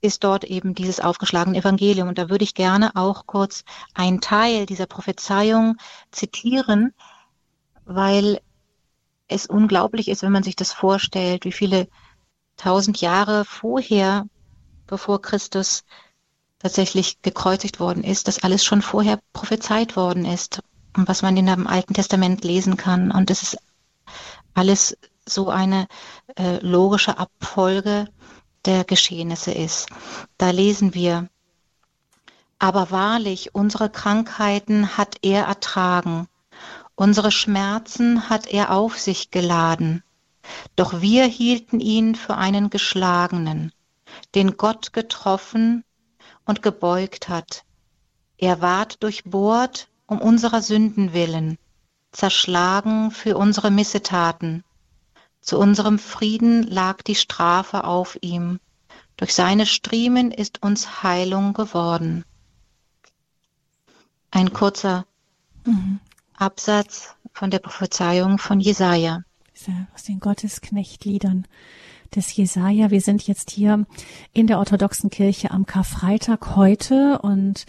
[0.00, 2.08] ist dort eben dieses aufgeschlagene Evangelium.
[2.08, 5.76] Und da würde ich gerne auch kurz einen Teil dieser Prophezeiung
[6.10, 6.94] zitieren,
[7.84, 8.40] weil
[9.28, 11.88] es unglaublich ist, wenn man sich das vorstellt, wie viele
[12.56, 14.26] tausend Jahre vorher,
[14.86, 15.84] bevor Christus
[16.58, 20.60] tatsächlich gekreuzigt worden ist, dass alles schon vorher prophezeit worden ist
[20.96, 23.12] und was man in dem Alten Testament lesen kann.
[23.12, 23.58] Und es ist
[24.54, 25.86] alles so eine
[26.36, 28.06] äh, logische Abfolge
[28.64, 29.88] der Geschehnisse ist.
[30.36, 31.28] Da lesen wir,
[32.58, 36.26] aber wahrlich, unsere Krankheiten hat er ertragen
[36.98, 40.02] Unsere Schmerzen hat er auf sich geladen,
[40.74, 43.70] doch wir hielten ihn für einen Geschlagenen,
[44.34, 45.84] den Gott getroffen
[46.44, 47.62] und gebeugt hat.
[48.36, 51.56] Er ward durchbohrt um unserer Sünden willen,
[52.10, 54.64] zerschlagen für unsere Missetaten.
[55.40, 58.58] Zu unserem Frieden lag die Strafe auf ihm.
[59.16, 62.24] Durch seine Striemen ist uns Heilung geworden.
[64.32, 65.06] Ein kurzer
[65.64, 66.00] mhm.
[66.38, 69.22] Absatz von der Prophezeiung von Jesaja.
[69.94, 71.46] Aus den Gottesknechtliedern
[72.14, 72.90] des Jesaja.
[72.90, 73.86] Wir sind jetzt hier
[74.32, 77.66] in der orthodoxen Kirche am Karfreitag heute und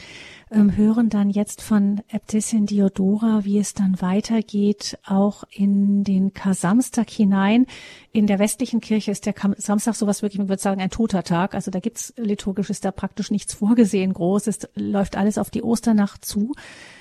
[0.51, 7.10] ähm, hören dann jetzt von Äbtissin Diodora, wie es dann weitergeht, auch in den Kar-Samstag
[7.10, 7.65] hinein.
[8.12, 11.53] In der westlichen Kirche ist der Samstag sowas wirklich, man würde sagen, ein toter Tag.
[11.53, 14.47] Also da gibt's liturgisch ist da praktisch nichts vorgesehen, groß.
[14.47, 16.53] Es läuft alles auf die Osternacht zu.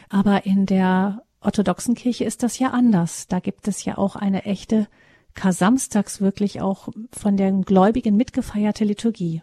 [0.08, 3.26] Aber in der orthodoxen Kirche ist das ja anders.
[3.28, 4.88] Da gibt es ja auch eine echte
[5.34, 9.42] Kar-Samstags wirklich auch von den Gläubigen mitgefeierte Liturgie.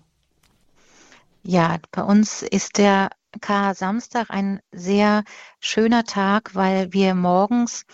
[1.43, 5.23] Ja, bei uns ist der Kar-Samstag ein sehr
[5.59, 7.85] schöner Tag, weil wir morgens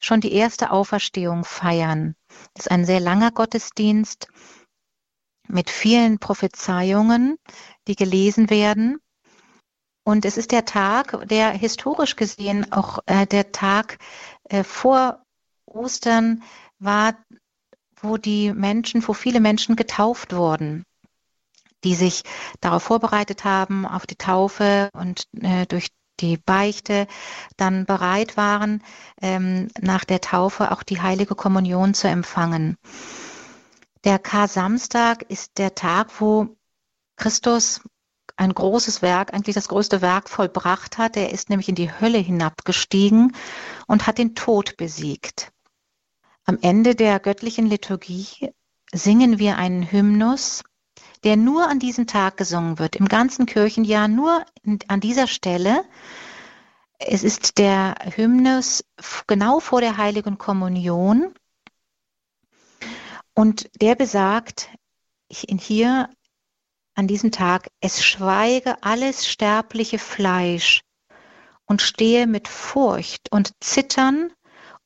[0.00, 2.16] schon die erste Auferstehung feiern.
[2.54, 4.28] Das ist ein sehr langer Gottesdienst
[5.46, 7.36] mit vielen Prophezeiungen,
[7.86, 8.98] die gelesen werden.
[10.04, 13.98] Und es ist der Tag, der historisch gesehen auch äh, der Tag
[14.44, 15.22] äh, vor
[15.66, 16.42] Ostern
[16.78, 17.14] war,
[18.00, 20.84] wo die Menschen, wo viele Menschen getauft wurden.
[21.84, 22.24] die sich
[22.60, 25.88] darauf vorbereitet haben, auf die Taufe und äh, durch
[26.20, 27.06] die Beichte
[27.56, 28.82] dann bereit waren,
[29.22, 32.76] ähm, nach der Taufe auch die heilige Kommunion zu empfangen.
[34.04, 36.48] Der Kar-Samstag ist der Tag, wo
[37.16, 37.80] Christus
[38.40, 41.16] ein großes Werk, eigentlich das größte Werk vollbracht hat.
[41.16, 43.36] Er ist nämlich in die Hölle hinabgestiegen
[43.86, 45.52] und hat den Tod besiegt.
[46.46, 48.50] Am Ende der göttlichen Liturgie
[48.92, 50.62] singen wir einen Hymnus,
[51.22, 54.44] der nur an diesem Tag gesungen wird, im ganzen Kirchenjahr, nur
[54.88, 55.84] an dieser Stelle.
[56.98, 58.84] Es ist der Hymnus
[59.26, 61.34] genau vor der heiligen Kommunion
[63.34, 64.70] und der besagt
[65.30, 66.08] hier
[66.94, 70.82] an diesem Tag, es schweige alles sterbliche Fleisch
[71.66, 74.32] und stehe mit Furcht und Zittern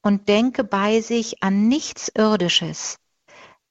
[0.03, 2.99] und denke bei sich an nichts Irdisches.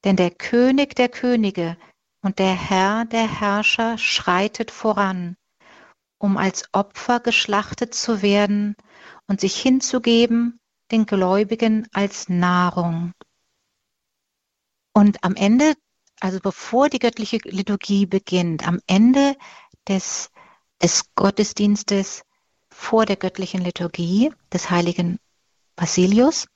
[0.03, 1.77] Denn der König der Könige
[2.21, 5.37] und der Herr der Herrscher schreitet voran,
[6.17, 8.75] um als Opfer geschlachtet zu werden
[9.27, 10.59] und sich hinzugeben
[10.91, 13.13] den Gläubigen als Nahrung.
[14.93, 15.73] Und am Ende,
[16.23, 19.35] also bevor die göttliche Liturgie beginnt, am Ende
[19.89, 20.31] des,
[20.81, 22.23] des Gottesdienstes
[22.69, 25.19] vor der göttlichen Liturgie des heiligen
[25.75, 26.47] Basilius,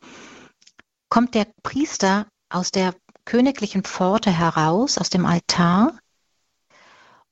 [1.09, 2.95] kommt der Priester aus der
[3.25, 5.99] königlichen Pforte heraus, aus dem Altar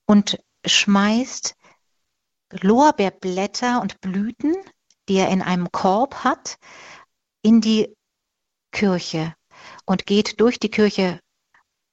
[0.06, 1.56] und schmeißt
[2.52, 4.56] Lorbeerblätter und Blüten,
[5.08, 6.58] die er in einem Korb hat,
[7.42, 7.96] in die
[8.74, 9.34] Kirche
[9.86, 11.22] und geht durch die Kirche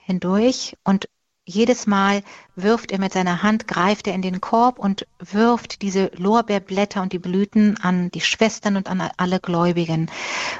[0.05, 1.09] hindurch und
[1.45, 2.23] jedes Mal
[2.55, 7.13] wirft er mit seiner Hand, greift er in den Korb und wirft diese Lorbeerblätter und
[7.13, 10.09] die Blüten an die Schwestern und an alle Gläubigen.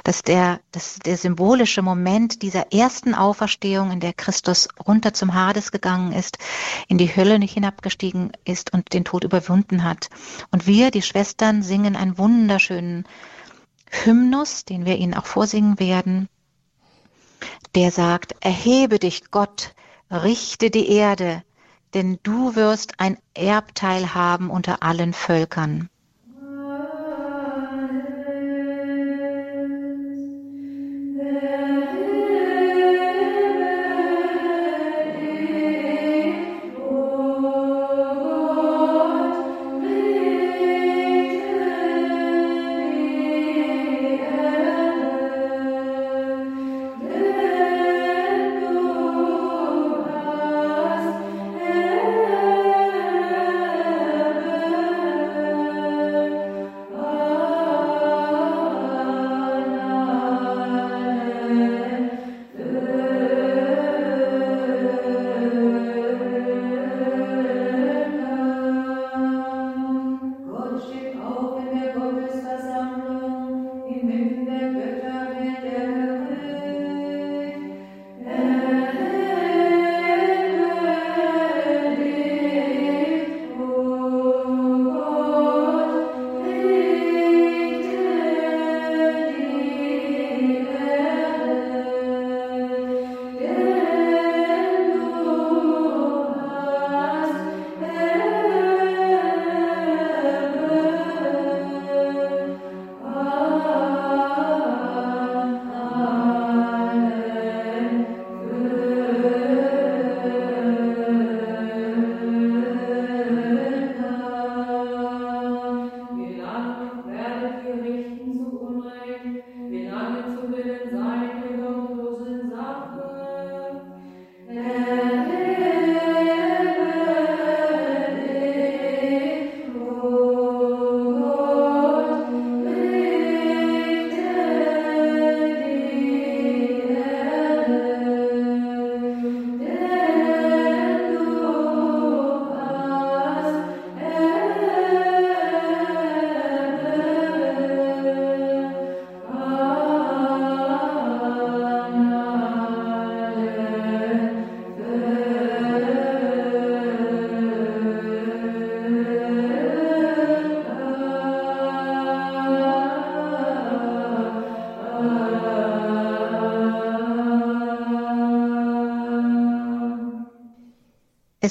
[0.03, 5.13] Das ist der, das ist der symbolische Moment dieser ersten Auferstehung, in der Christus runter
[5.13, 6.37] zum Hades gegangen ist,
[6.89, 10.09] in die Hölle nicht hinabgestiegen ist und den Tod überwunden hat.
[10.51, 13.05] Und wir, die Schwestern, singen einen wunderschönen
[13.89, 16.27] Hymnus, den wir Ihnen auch vorsingen werden,
[17.75, 19.73] der sagt, erhebe dich Gott,
[20.11, 21.43] richte die Erde,
[21.93, 25.89] denn du wirst ein Erbteil haben unter allen Völkern.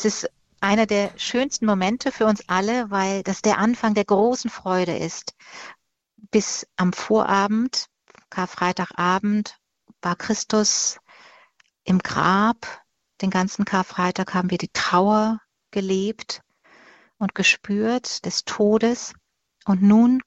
[0.05, 0.31] Es ist
[0.61, 5.37] einer der schönsten Momente für uns alle, weil das der Anfang der großen Freude ist.
[6.33, 7.87] Bis am Vorabend,
[8.29, 9.61] Karfreitagabend,
[10.01, 10.99] war Christus
[11.85, 12.83] im Grab.
[13.21, 15.41] Den ganzen Karfreitag haben wir die Trauer
[15.71, 16.43] gelebt
[17.19, 19.15] und gespürt des Todes.
[19.67, 20.21] Und nun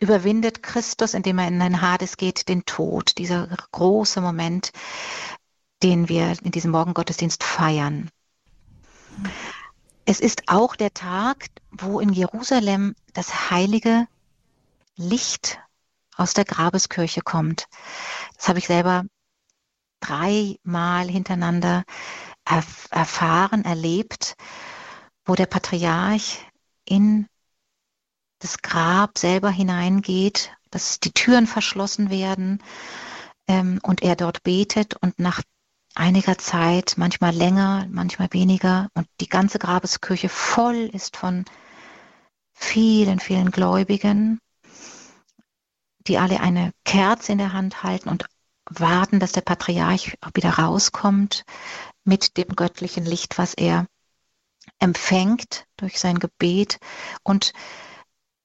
[0.00, 3.16] überwindet Christus, indem er in den Hades geht, den Tod.
[3.18, 4.72] Dieser große Moment,
[5.82, 8.10] den wir in diesem Morgengottesdienst feiern.
[10.04, 14.06] Es ist auch der Tag, wo in Jerusalem das heilige
[14.96, 15.58] Licht
[16.16, 17.66] aus der Grabeskirche kommt.
[18.36, 19.04] Das habe ich selber
[20.00, 21.84] dreimal hintereinander
[22.44, 24.34] erf erfahren, erlebt,
[25.24, 26.44] wo der Patriarch
[26.84, 27.26] in
[28.40, 32.62] das Grab selber hineingeht, dass die Türen verschlossen werden
[33.46, 35.42] ähm, und er dort betet und nach
[35.94, 38.88] einiger Zeit, manchmal länger, manchmal weniger.
[38.94, 41.44] Und die ganze Grabeskirche voll ist von
[42.54, 44.40] vielen, vielen Gläubigen,
[46.06, 48.26] die alle eine Kerze in der Hand halten und
[48.64, 51.44] warten, dass der Patriarch wieder rauskommt
[52.04, 53.86] mit dem göttlichen Licht, was er
[54.78, 56.78] empfängt durch sein Gebet.
[57.22, 57.52] Und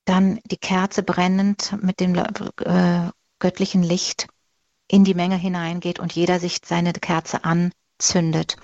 [0.05, 4.27] dann die Kerze brennend mit dem äh, göttlichen Licht
[4.87, 8.57] in die Menge hineingeht und jeder sich seine Kerze anzündet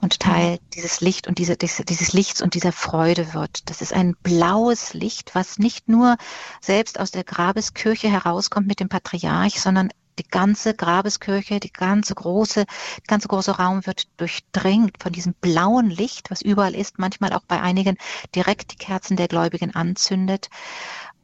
[0.00, 3.70] und Teil dieses Licht und diese, dieses Lichts und dieser Freude wird.
[3.70, 6.16] Das ist ein blaues Licht, was nicht nur
[6.60, 12.64] selbst aus der Grabeskirche herauskommt mit dem Patriarch, sondern die ganze Grabeskirche, die ganze große,
[12.66, 17.44] der ganze große Raum wird durchdringt von diesem blauen Licht, was überall ist, manchmal auch
[17.46, 17.96] bei einigen
[18.34, 20.50] direkt die Kerzen der Gläubigen anzündet.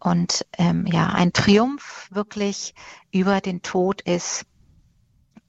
[0.01, 2.75] Und ähm, ja, ein Triumph wirklich
[3.11, 4.47] über den Tod ist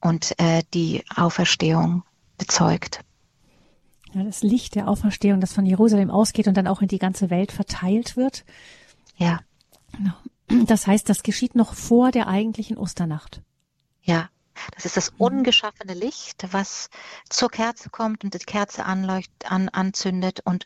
[0.02, 2.04] und äh, die Auferstehung
[2.38, 3.02] bezeugt.
[4.14, 7.30] Ja, das Licht der Auferstehung, das von Jerusalem ausgeht und dann auch in die ganze
[7.30, 8.44] Welt verteilt wird.
[9.18, 9.42] Ja.
[9.92, 10.14] Genau.
[10.66, 13.44] Das heißt, das geschieht noch vor der eigentlichen Osternacht.
[14.02, 14.30] Ja,
[14.76, 16.90] das ist das ungeschaffene Licht, was
[17.30, 20.66] zur Kerze kommt und die Kerze anleuchtet, an, anzündet und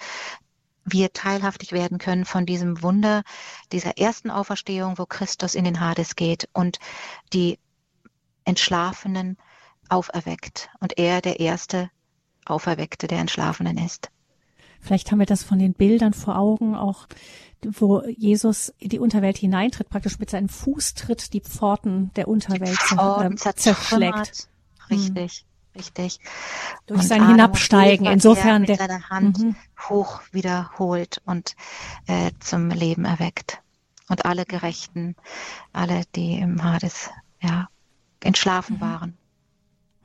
[0.86, 3.24] wir teilhaftig werden können von diesem Wunder
[3.72, 6.80] dieser ersten Auferstehung, wo Christus in den Hades geht und
[7.32, 7.60] die
[8.46, 9.38] Entschlafenen
[9.90, 11.90] auferweckt und er der erste
[12.46, 14.10] Auferweckte der Entschlafenen ist.
[14.80, 17.08] Vielleicht haben wir das von den Bildern vor Augen, auch
[17.64, 23.36] wo Jesus in die Unterwelt hineintritt, praktisch mit seinem Fußtritt die Pforten der Unterwelt äh,
[23.56, 24.50] zerschlägt.
[24.90, 25.53] Richtig, hm.
[25.76, 26.20] Richtig.
[26.86, 28.06] Durch und sein Adam Hinabsteigen.
[28.08, 29.56] Insofern der seine Hand mhm.
[29.90, 31.56] hoch wiederholt und
[32.08, 33.62] äh, zum Leben erweckt.
[34.10, 35.16] Und alle Gerechten,
[35.72, 37.10] alle, die im Hades
[37.42, 37.68] ja,
[38.20, 38.82] entschlafen mhm.
[38.82, 39.18] waren.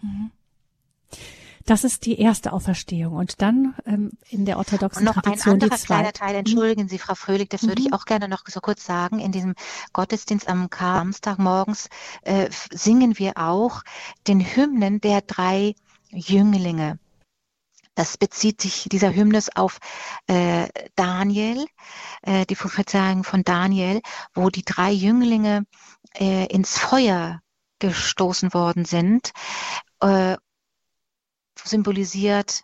[0.02, 0.30] Mhm.
[1.68, 3.14] Das ist die erste Auferstehung.
[3.16, 6.38] Und dann ähm, in der orthodoxen und noch Tradition ein anderer kleiner Teil, mhm.
[6.38, 7.92] entschuldigen Sie, Frau Fröhlich, das würde ich mhm.
[7.92, 9.18] auch gerne noch so kurz sagen.
[9.18, 9.54] In diesem
[9.92, 11.90] Gottesdienst am Samstag morgens
[12.22, 13.82] äh, singen wir auch
[14.26, 15.74] den Hymnen der drei
[16.08, 16.98] Jünglinge.
[17.94, 19.78] Das bezieht sich dieser Hymnus auf
[20.26, 21.66] äh, Daniel,
[22.22, 24.00] äh, die Prophezeiung von Daniel,
[24.32, 25.66] wo die drei Jünglinge
[26.14, 27.42] äh, ins Feuer
[27.78, 29.32] gestoßen worden sind
[30.00, 30.36] äh,
[31.64, 32.62] symbolisiert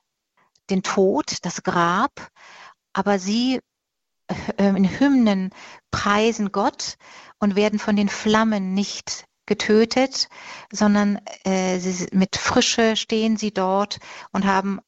[0.70, 2.28] den Tod, das Grab,
[2.92, 3.60] aber sie
[4.28, 5.50] äh, in Hymnen
[5.90, 6.96] preisen Gott
[7.38, 10.28] und werden von den Flammen nicht getötet,
[10.72, 13.98] sondern äh, sie, mit Frische stehen sie dort
[14.32, 14.80] und haben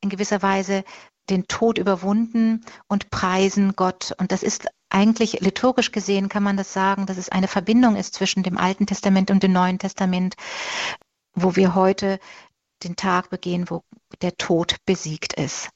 [0.00, 0.84] in gewisser Weise
[1.28, 4.12] den Tod überwunden und preisen Gott.
[4.18, 8.14] Und das ist eigentlich liturgisch gesehen, kann man das sagen, dass es eine Verbindung ist
[8.14, 10.34] zwischen dem Alten Testament und dem Neuen Testament,
[11.34, 12.18] wo wir heute
[12.84, 13.82] den Tag begehen, wo
[14.22, 15.70] der Tod besiegt ist.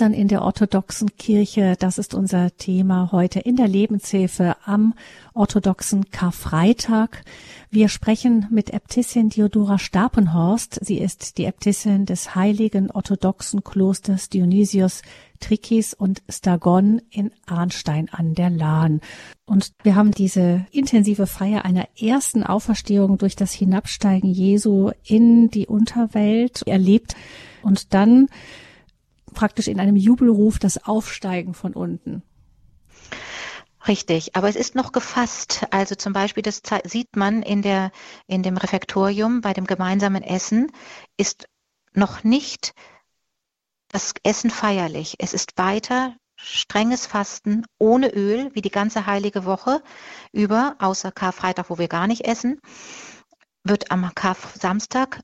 [0.00, 4.94] Ostern in der orthodoxen Kirche, das ist unser Thema heute in der Lebenshilfe am
[5.34, 7.22] orthodoxen Karfreitag.
[7.70, 10.78] Wir sprechen mit Äbtissin Diodora Stapenhorst.
[10.82, 15.02] Sie ist die Äbtissin des heiligen orthodoxen Klosters Dionysius
[15.38, 19.02] Trikis und Stagon in Arnstein an der Lahn.
[19.44, 25.66] Und wir haben diese intensive Feier einer ersten Auferstehung durch das Hinabsteigen Jesu in die
[25.66, 27.16] Unterwelt erlebt
[27.62, 28.28] und dann
[29.34, 32.22] praktisch in einem Jubelruf das Aufsteigen von unten.
[33.88, 35.66] Richtig, aber es ist noch gefasst.
[35.70, 37.92] Also zum Beispiel, das sieht man in, der,
[38.26, 40.70] in dem Refektorium bei dem gemeinsamen Essen,
[41.16, 41.48] ist
[41.94, 42.74] noch nicht
[43.88, 45.16] das Essen feierlich.
[45.18, 49.82] Es ist weiter strenges Fasten ohne Öl, wie die ganze heilige Woche
[50.32, 52.60] über, außer Karfreitag, wo wir gar nicht essen,
[53.64, 55.20] wird am Karfsamstag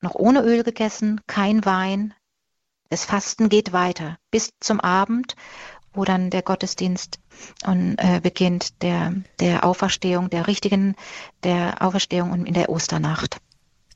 [0.00, 2.14] noch ohne Öl gegessen, kein Wein.
[2.90, 5.36] Das Fasten geht weiter bis zum Abend
[5.94, 7.20] wo dann der Gottesdienst
[7.64, 10.96] und, äh, beginnt, der, der Auferstehung, der richtigen,
[11.44, 13.40] der Auferstehung und in der Osternacht.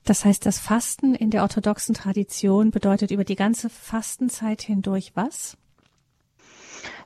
[0.05, 5.57] Das heißt, das Fasten in der orthodoxen Tradition bedeutet über die ganze Fastenzeit hindurch was?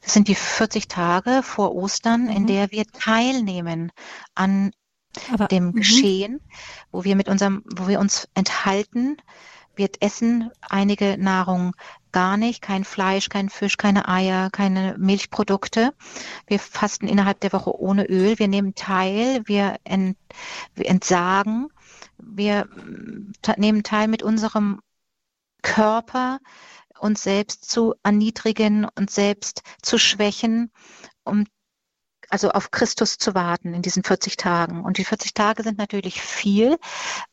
[0.03, 2.31] Das sind die 40 Tage vor Ostern, mhm.
[2.31, 3.91] in der wir teilnehmen
[4.35, 4.73] an
[5.33, 5.73] Aber, dem mhm.
[5.73, 6.41] Geschehen,
[6.93, 9.17] wo wir mit unserem, wo wir uns enthalten,
[9.75, 11.75] wir essen einige Nahrung
[12.13, 15.95] gar nicht, kein Fleisch, kein Fisch, keine Eier, keine Milchprodukte.
[16.47, 18.39] Wir fasten innerhalb der Woche ohne Öl.
[18.39, 20.19] Wir nehmen teil, wir, ent,
[20.75, 21.69] wir entsagen,
[22.19, 22.69] wir
[23.57, 24.81] nehmen teil mit unserem
[25.63, 26.41] Körper,
[26.99, 30.71] uns selbst zu erniedrigen und selbst zu schwächen,
[31.25, 31.45] um
[32.29, 34.85] also auf Christus zu warten in diesen 40 Tagen.
[34.85, 36.79] Und die 40 Tage sind natürlich viel,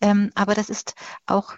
[0.02, 0.94] ähm, aber das ist
[1.26, 1.54] auch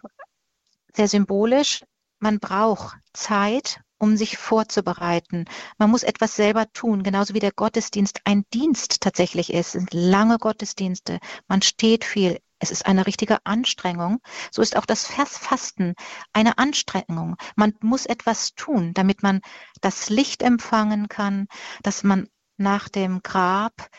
[0.96, 1.84] sehr symbolisch.
[2.20, 5.46] Man braucht Zeit, um sich vorzubereiten.
[5.78, 9.68] Man muss etwas selber tun, genauso wie der Gottesdienst ein Dienst tatsächlich ist.
[9.68, 11.20] Es sind lange Gottesdienste.
[11.48, 12.40] Man steht viel.
[12.58, 14.20] Es ist eine richtige Anstrengung.
[14.52, 15.96] So ist auch das Fasten
[16.34, 17.36] eine Anstrengung.
[17.56, 19.42] Man muss etwas tun, damit man
[19.82, 21.48] das Licht empfangen kann,
[21.82, 22.28] dass man
[22.58, 23.90] nach dem Grab,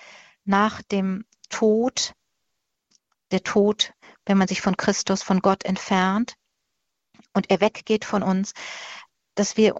[0.44, 2.14] nach dem Tod,
[3.30, 3.92] der Tod,
[4.26, 6.34] wenn man sich von Christus, von Gott entfernt,
[7.32, 8.52] und er weggeht von uns,
[9.34, 9.74] dass wir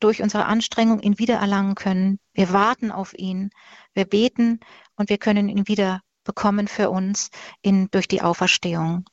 [0.00, 2.18] durch unsere Anstrengung ihn wiedererlangen können.
[2.32, 3.50] Wir warten auf ihn,
[3.94, 4.60] wir beten
[4.96, 7.30] und wir können ihn wieder bekommen für uns
[7.62, 9.04] in, durch die Auferstehung.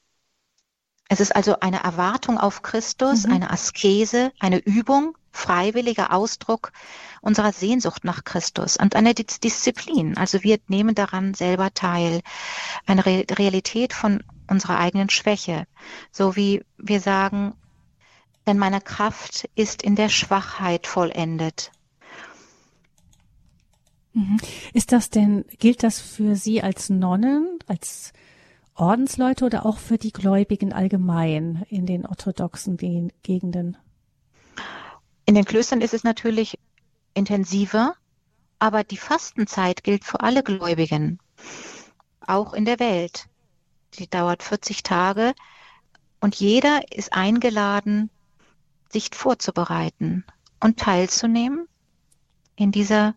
[1.08, 3.34] Es ist also eine Erwartung auf Christus, mhm.
[3.34, 6.72] eine Askese, eine Übung, freiwilliger Ausdruck
[7.22, 10.18] unserer Sehnsucht nach Christus und eine Disziplin.
[10.18, 12.22] Also wir nehmen daran selber teil.
[12.86, 15.66] Eine Re Realität von unserer eigenen Schwäche.
[16.12, 17.56] So wie wir sagen,
[18.48, 21.72] denn meine Kraft ist in der Schwachheit vollendet.
[24.14, 24.38] Mhm.
[24.74, 28.14] Ist das denn, gilt das für Sie als Nonnen, als
[28.76, 33.78] Ordensleute oder auch für die Gläubigen allgemein in den orthodoxen Gegenden?
[35.26, 36.58] In den Klöstern ist es natürlich
[37.14, 37.96] intensiver,
[38.60, 41.20] aber die Fastenzeit gilt für alle Gläubigen,
[42.26, 43.28] auch in der Welt.
[43.96, 45.34] Die dauert 40 Tage
[46.20, 48.10] und jeder ist eingeladen,
[48.92, 50.26] sich vorzubereiten
[50.60, 51.68] und teilzunehmen
[52.56, 53.16] in dieser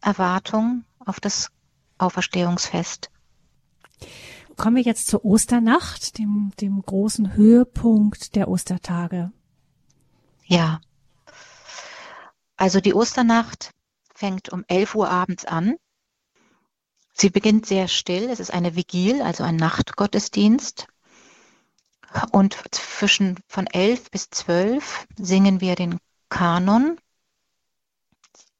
[0.00, 1.50] Erwartung auf das
[1.98, 3.10] Auferstehungsfest.
[4.56, 9.32] Kommen wir jetzt zur Osternacht, dem, dem großen Höhepunkt der Ostertage.
[10.44, 10.80] Ja.
[12.56, 13.72] Also die Osternacht
[14.14, 15.76] fängt um 11 Uhr abends an.
[17.12, 18.28] Sie beginnt sehr still.
[18.28, 20.86] Es ist eine Vigil, also ein Nachtgottesdienst.
[22.32, 25.98] Und zwischen von elf bis zwölf singen wir den
[26.28, 26.98] Kanon.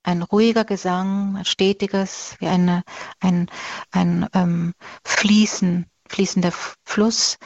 [0.03, 2.85] Ein ruhiger Gesang, ein stetiges, wie eine,
[3.21, 3.51] ein,
[3.91, 4.75] ein ähm,
[5.05, 6.53] Fließen, fließender
[6.85, 7.39] Fluss.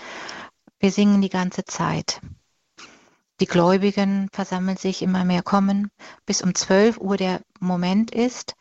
[0.79, 2.21] Wir singen die ganze Zeit.
[3.41, 5.91] Die Gläubigen versammeln sich immer mehr, kommen,
[6.27, 8.55] bis um 12 Uhr der Moment ist,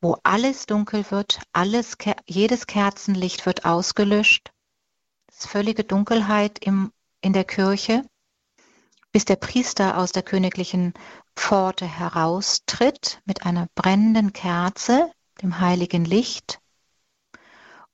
[0.00, 4.50] wo alles dunkel wird, alles, jedes Kerzenlicht wird ausgelöscht
[5.46, 8.04] völlige Dunkelheit im, in der Kirche,
[9.12, 10.94] bis der Priester aus der königlichen
[11.36, 15.10] Pforte heraustritt mit einer brennenden Kerze,
[15.40, 16.60] dem heiligen Licht,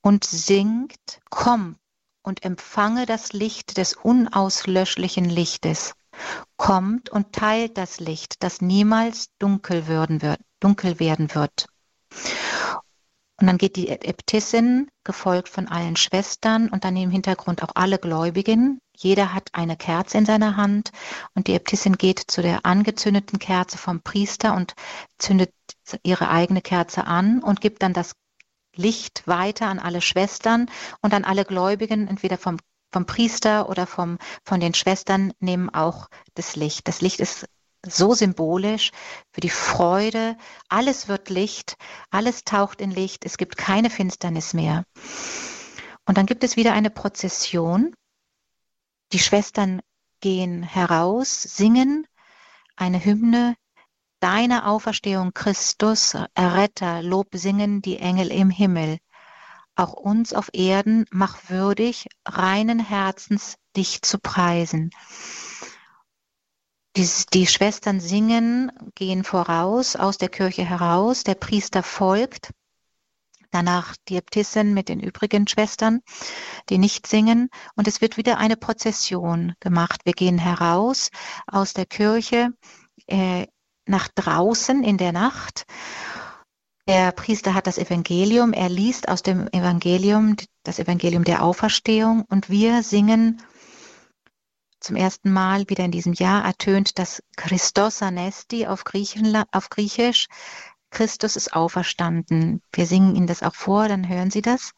[0.01, 1.77] und singt, komm
[2.23, 5.95] und empfange das Licht des unauslöschlichen Lichtes,
[6.57, 11.67] kommt und teilt das Licht, das niemals dunkel werden wird.
[13.41, 17.99] Und dann geht die Äbtissin, gefolgt von allen Schwestern und dann im Hintergrund auch alle
[17.99, 20.93] Gläubigen, Jeder hat eine Kerze in seiner Hand
[21.35, 24.75] und die Äbtissin geht zu der angezündeten Kerze vom Priester und
[25.19, 25.53] zündet
[26.03, 28.15] ihre eigene Kerze an und gibt dann das
[28.77, 30.71] Licht weiter an alle Schwestern
[31.01, 32.59] und an alle Gläubigen, entweder vom,
[32.93, 36.87] vom Priester oder vom, von den Schwestern, nehmen auch das Licht.
[36.87, 37.49] Das Licht ist
[37.87, 38.91] so symbolisch
[39.33, 40.37] für die Freude.
[40.69, 41.77] Alles wird Licht,
[42.11, 44.85] alles taucht in Licht, es gibt keine Finsternis mehr.
[46.07, 47.95] Und dann gibt es wieder eine Prozession.
[49.13, 49.81] Die Schwestern
[50.21, 52.07] gehen heraus, singen
[52.77, 53.57] eine Hymne,
[54.25, 58.97] Deine Auferstehung Christus, Erretter, Lob singen die Engel im Himmel.
[59.77, 64.93] Auch uns auf Erden mach würdig, reinen Herzens dich zu preisen.
[66.97, 72.53] Die, Schwestern singen, gehen voraus, aus der Kirche heraus, der Priester folgt,
[73.51, 76.03] danach die Äbtissin mit den übrigen Schwestern,
[76.69, 80.03] die nicht singen, und es wird wieder eine Prozession gemacht.
[80.05, 81.11] Wir gehen heraus
[81.49, 82.51] aus der Kirche
[83.09, 83.49] äh,
[83.87, 85.65] nach draußen in der Nacht.
[86.87, 92.25] Der Priester hat das Evangelium, er liest aus dem Evangelium das Evangelium der Auferstehung.
[92.29, 93.43] Und wir singen
[94.85, 98.85] zum ersten Mal wieder in diesem Jahr ertönt das Christos Anesti auf,
[99.53, 100.29] auf Griechisch.
[100.91, 102.63] Christus ist auferstanden.
[102.73, 104.73] Wir singen Ihnen das auch vor, dann hören Sie das.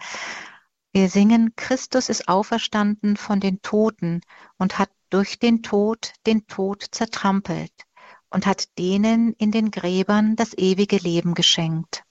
[0.92, 4.20] Wir singen, Christus ist auferstanden von den Toten
[4.56, 7.72] und hat durch den Tod den Tod zertrampelt
[8.30, 12.05] und hat denen in den Gräbern das ewige Leben geschenkt.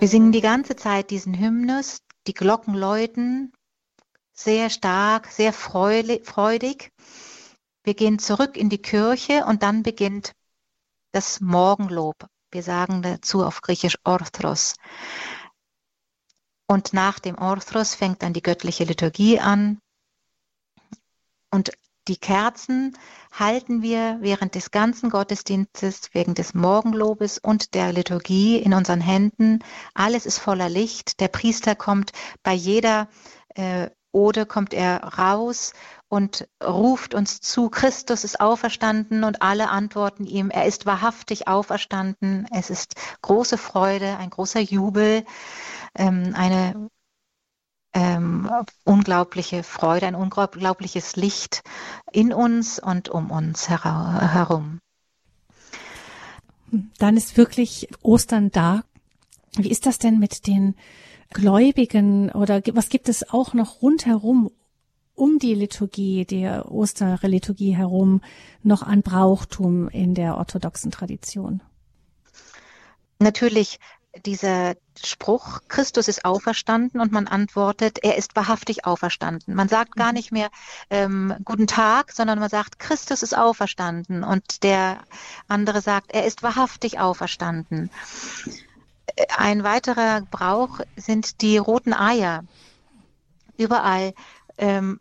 [0.00, 3.52] Wir singen die ganze Zeit diesen Hymnus, die Glocken läuten
[4.32, 6.90] sehr stark, sehr freudig.
[7.82, 10.32] Wir gehen zurück in die Kirche und dann beginnt
[11.12, 12.16] das Morgenlob.
[12.50, 14.74] Wir sagen dazu auf Griechisch Orthros.
[16.66, 19.82] Und nach dem Orthros fängt dann die göttliche Liturgie an.
[21.50, 21.72] Und
[22.08, 22.96] die Kerzen
[23.30, 29.60] halten wir während des ganzen Gottesdienstes, wegen des Morgenlobes und der Liturgie in unseren Händen.
[29.94, 31.20] Alles ist voller Licht.
[31.20, 32.12] Der Priester kommt
[32.42, 33.08] bei jeder
[33.54, 35.72] äh, Ode, kommt er raus
[36.08, 42.48] und ruft uns zu, Christus ist auferstanden und alle antworten ihm, er ist wahrhaftig auferstanden.
[42.52, 45.24] Es ist große Freude, ein großer Jubel,
[45.96, 46.90] ähm, eine
[47.92, 48.48] ähm,
[48.84, 51.62] unglaubliche Freude, ein unglaubliches Licht
[52.12, 54.78] in uns und um uns herum.
[56.98, 58.84] Dann ist wirklich Ostern da.
[59.56, 60.76] Wie ist das denn mit den
[61.30, 64.50] Gläubigen oder was gibt es auch noch rundherum
[65.14, 68.20] um die Liturgie, der Osterliturgie herum
[68.62, 71.60] noch an Brauchtum in der orthodoxen Tradition?
[73.18, 73.78] Natürlich
[74.24, 79.54] dieser Spruch, Christus ist auferstanden und man antwortet, er ist wahrhaftig auferstanden.
[79.54, 80.14] Man sagt gar mhm.
[80.14, 80.50] nicht mehr
[80.90, 85.00] ähm, guten Tag, sondern man sagt, Christus ist auferstanden und der
[85.48, 87.90] andere sagt, er ist wahrhaftig auferstanden.
[89.36, 92.44] Ein weiterer Brauch sind die roten Eier.
[93.56, 94.14] Überall
[94.58, 94.98] ähm,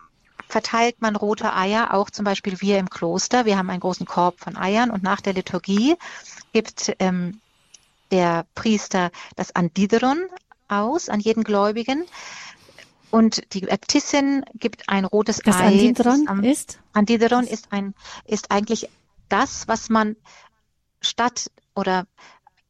[0.47, 3.45] verteilt man rote Eier, auch zum Beispiel wir im Kloster.
[3.45, 5.95] Wir haben einen großen Korb von Eiern und nach der Liturgie
[6.53, 7.39] gibt ähm,
[8.11, 10.19] der Priester das Andideron
[10.67, 12.05] aus an jeden Gläubigen.
[13.11, 15.65] und die Äbtissin gibt ein rotes das Ei.
[15.67, 16.79] Andidron am- ist?
[16.93, 17.95] Andidron ist ein,
[18.25, 18.87] ist eigentlich
[19.29, 20.15] das, was man
[21.01, 22.05] statt oder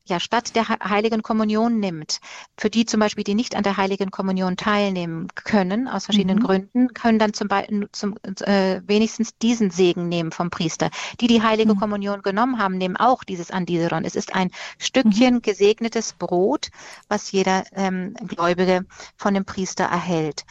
[0.09, 2.19] ja, statt der He- Heiligen Kommunion nimmt.
[2.57, 6.43] Für die zum Beispiel, die nicht an der Heiligen Kommunion teilnehmen können, aus verschiedenen Mhm.
[6.43, 10.89] Gründen, können dann zum Beispiel zum, äh, wenigstens diesen Segen nehmen vom Priester.
[11.21, 11.79] Die, die Heilige Mhm.
[11.79, 14.03] Kommunion genommen haben, nehmen auch dieses Andiseron.
[14.05, 15.41] Es ist ein Stückchen Mhm.
[15.41, 16.69] gesegnetes Brot,
[17.07, 18.85] was jeder ähm, Gläubige
[19.17, 20.45] von dem Priester erhält.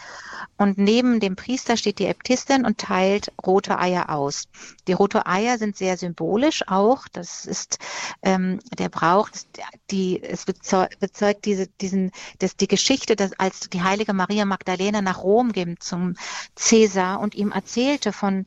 [0.57, 4.45] Und neben dem Priester steht die Äbtistin und teilt rote Eier aus.
[4.87, 7.07] Die rote Eier sind sehr symbolisch auch.
[7.13, 7.79] Das ist
[8.23, 9.47] ähm, der Brauch, das,
[9.90, 15.03] die, es bezeugt, bezeugt diese, diesen, das, die Geschichte, dass als die heilige Maria Magdalena
[15.03, 16.14] nach Rom ging zum
[16.55, 18.46] Cäsar und ihm erzählte von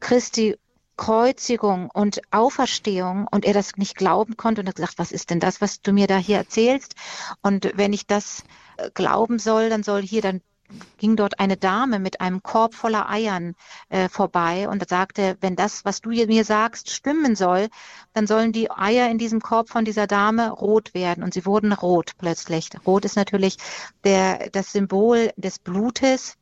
[0.00, 0.56] Christi
[0.98, 5.38] Kreuzigung und Auferstehung und er das nicht glauben konnte und hat gesagt, was ist denn
[5.38, 6.96] das, was du mir da hier erzählst?
[7.40, 8.42] Und wenn ich das
[8.76, 10.42] äh, glauben soll, dann soll hier dann
[10.98, 13.54] ging dort eine Dame mit einem Korb voller Eiern
[13.88, 17.68] äh, vorbei und sagte, wenn das, was du mir sagst, stimmen soll,
[18.12, 21.24] dann sollen die Eier in diesem Korb von dieser Dame rot werden.
[21.24, 22.70] Und sie wurden rot plötzlich.
[22.86, 23.56] Rot ist natürlich
[24.04, 26.36] der, das Symbol des Blutes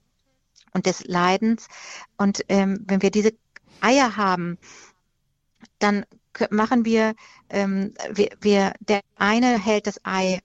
[0.72, 1.68] und des Leidens.
[2.16, 3.32] Und ähm, wenn wir diese
[3.80, 4.58] Eier haben,
[5.78, 6.04] dann
[6.50, 7.14] machen wir,
[7.48, 10.40] ähm, wir, wir, der eine hält das Ei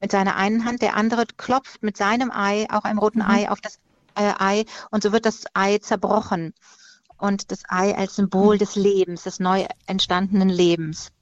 [0.00, 3.30] mit seiner einen Hand, der andere klopft mit seinem Ei, auch einem roten Mhm.
[3.30, 3.78] Ei, auf das
[4.16, 6.54] äh, Ei und so wird das Ei zerbrochen.
[7.18, 11.12] Und das Ei als Symbol des Lebens, des neu entstandenen Lebens.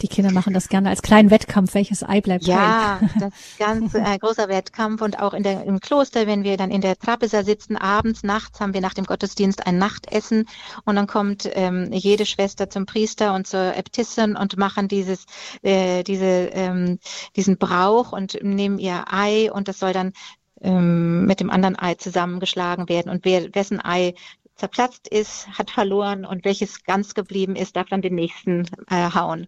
[0.00, 2.44] Die Kinder machen das gerne als kleinen Wettkampf, welches Ei bleibt.
[2.44, 6.56] Ja, das ist ganz äh, großer Wettkampf und auch in der, im Kloster, wenn wir
[6.56, 10.48] dann in der Trapeza sitzen, abends, nachts haben wir nach dem Gottesdienst ein Nachtessen
[10.84, 15.26] und dann kommt ähm, jede Schwester zum Priester und zur Äbtissin und machen dieses,
[15.62, 17.00] äh, diese, ähm,
[17.34, 20.12] diesen Brauch und nehmen ihr Ei und das soll dann
[20.60, 24.14] ähm, mit dem anderen Ei zusammengeschlagen werden und wer, wessen Ei
[24.58, 29.46] zerplatzt ist, hat verloren und welches ganz geblieben ist, darf dann den nächsten äh, hauen.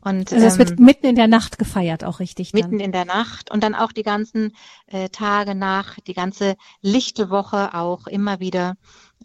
[0.00, 2.60] Und, Also es ähm, wird mitten in der Nacht gefeiert, auch richtig dann.
[2.60, 7.28] mitten in der Nacht und dann auch die ganzen äh, Tage nach, die ganze lichte
[7.28, 8.76] Woche auch immer wieder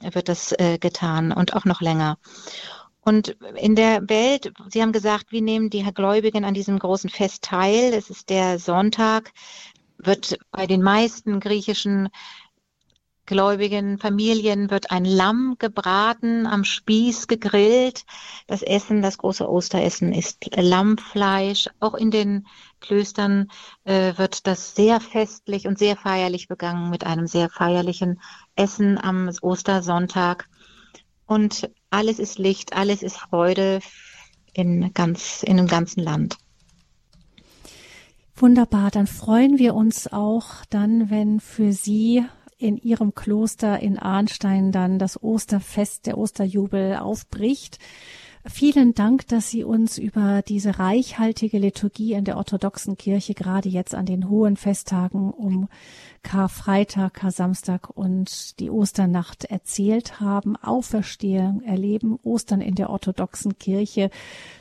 [0.01, 2.17] wird das äh, getan und auch noch länger.
[3.01, 7.43] Und in der Welt, Sie haben gesagt, wie nehmen die Gläubigen an diesem großen Fest
[7.43, 7.93] teil?
[7.93, 9.33] Es ist der Sonntag,
[9.97, 12.09] wird bei den meisten griechischen
[13.31, 18.03] gläubigen Familien wird ein Lamm gebraten, am Spieß gegrillt.
[18.45, 21.69] Das Essen, das große Osteressen ist Lammfleisch.
[21.79, 22.45] Auch in den
[22.81, 23.47] Klöstern
[23.85, 28.19] äh, wird das sehr festlich und sehr feierlich begangen mit einem sehr feierlichen
[28.57, 30.49] Essen am Ostersonntag.
[31.25, 33.79] Und alles ist Licht, alles ist Freude
[34.51, 36.35] in ganz, in dem ganzen Land.
[38.35, 42.25] Wunderbar, dann freuen wir uns auch dann, wenn für Sie
[42.61, 47.79] in Ihrem Kloster in Arnstein dann das Osterfest, der Osterjubel aufbricht.
[48.45, 53.93] Vielen Dank, dass Sie uns über diese reichhaltige Liturgie in der orthodoxen Kirche gerade jetzt
[53.93, 55.67] an den hohen Festtagen um
[56.23, 60.55] Karfreitag, Karsamstag und die Osternacht erzählt haben.
[60.55, 64.09] Auferstehung erleben, Ostern in der orthodoxen Kirche.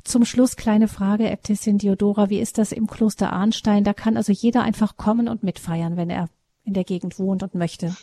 [0.04, 3.84] Zum Schluss kleine Frage, Äbtissin Diodora, wie ist das im Kloster Arnstein?
[3.84, 6.28] Da kann also jeder einfach kommen und mitfeiern, wenn er
[6.64, 7.94] in der Gegend wohnt und möchte.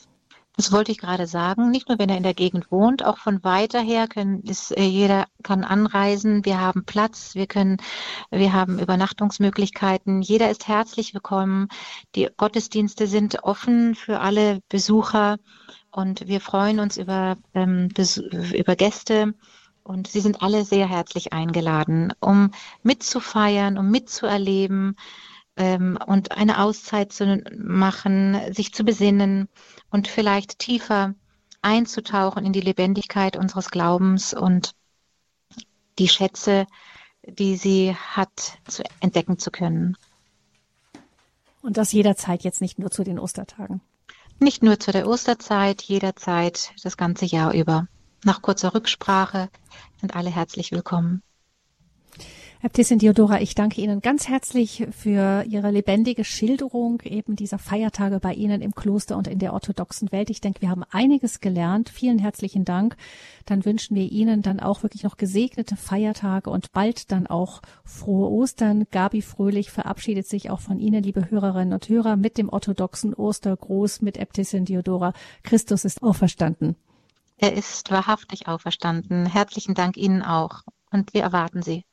[0.58, 1.70] Das wollte ich gerade sagen.
[1.70, 4.82] Nicht nur, wenn er in der Gegend wohnt, auch von weiter her können, ist, äh,
[4.82, 6.44] jeder kann anreisen.
[6.46, 7.78] Wir haben Platz, wir können,
[8.32, 10.24] wir haben Übernachtungsmöglichkeiten.
[10.24, 11.68] Jeder ist herzlich willkommen.
[12.16, 15.38] Die Gottesdienste sind offen für alle Besucher
[15.92, 17.90] und wir freuen uns über, ähm,
[18.56, 19.36] über Gäste.
[19.84, 22.50] Und sie sind alle sehr herzlich eingeladen, um
[22.82, 24.98] mitzufeiern, um mitzuerleben
[25.58, 29.50] ähm, und eine Auszeit zu machen, sich zu besinnen
[29.90, 31.16] und vielleicht tiefer
[31.62, 34.74] einzutauchen in die Lebendigkeit unseres Glaubens und
[36.00, 36.68] die Schätze,
[37.24, 39.98] die sie hat, zu entdecken zu können.
[41.62, 43.82] Und das jederzeit jetzt nicht nur zu den Ostertagen.
[44.40, 47.88] Nicht nur zu der Osterzeit, jederzeit das ganze Jahr über.
[48.24, 49.50] Nach kurzer Rücksprache
[50.00, 51.24] sind alle herzlich willkommen.
[52.68, 58.34] Äbtissin Diodora, ich danke Ihnen ganz herzlich für Ihre lebendige Schilderung eben dieser Feiertage bei
[58.34, 60.30] Ihnen im Kloster und in der orthodoxen Welt.
[60.30, 61.88] Ich denke, wir haben einiges gelernt.
[61.88, 62.98] Vielen herzlichen Dank.
[63.46, 68.30] Dann wünschen wir Ihnen dann auch wirklich noch gesegnete Feiertage und bald dann auch frohe
[68.30, 68.84] Ostern.
[68.92, 74.02] Gabi Fröhlich verabschiedet sich auch von Ihnen, liebe Hörerinnen und Hörer, mit dem orthodoxen Ostergruß
[74.02, 75.14] mit Äbtissin Diodora.
[75.42, 76.76] Christus ist auferstanden.
[77.38, 79.26] Er ist wahrhaftig auferstanden.
[79.26, 80.64] Herzlichen Dank Ihnen auch.
[80.92, 81.88] Und wir erwarten Sie.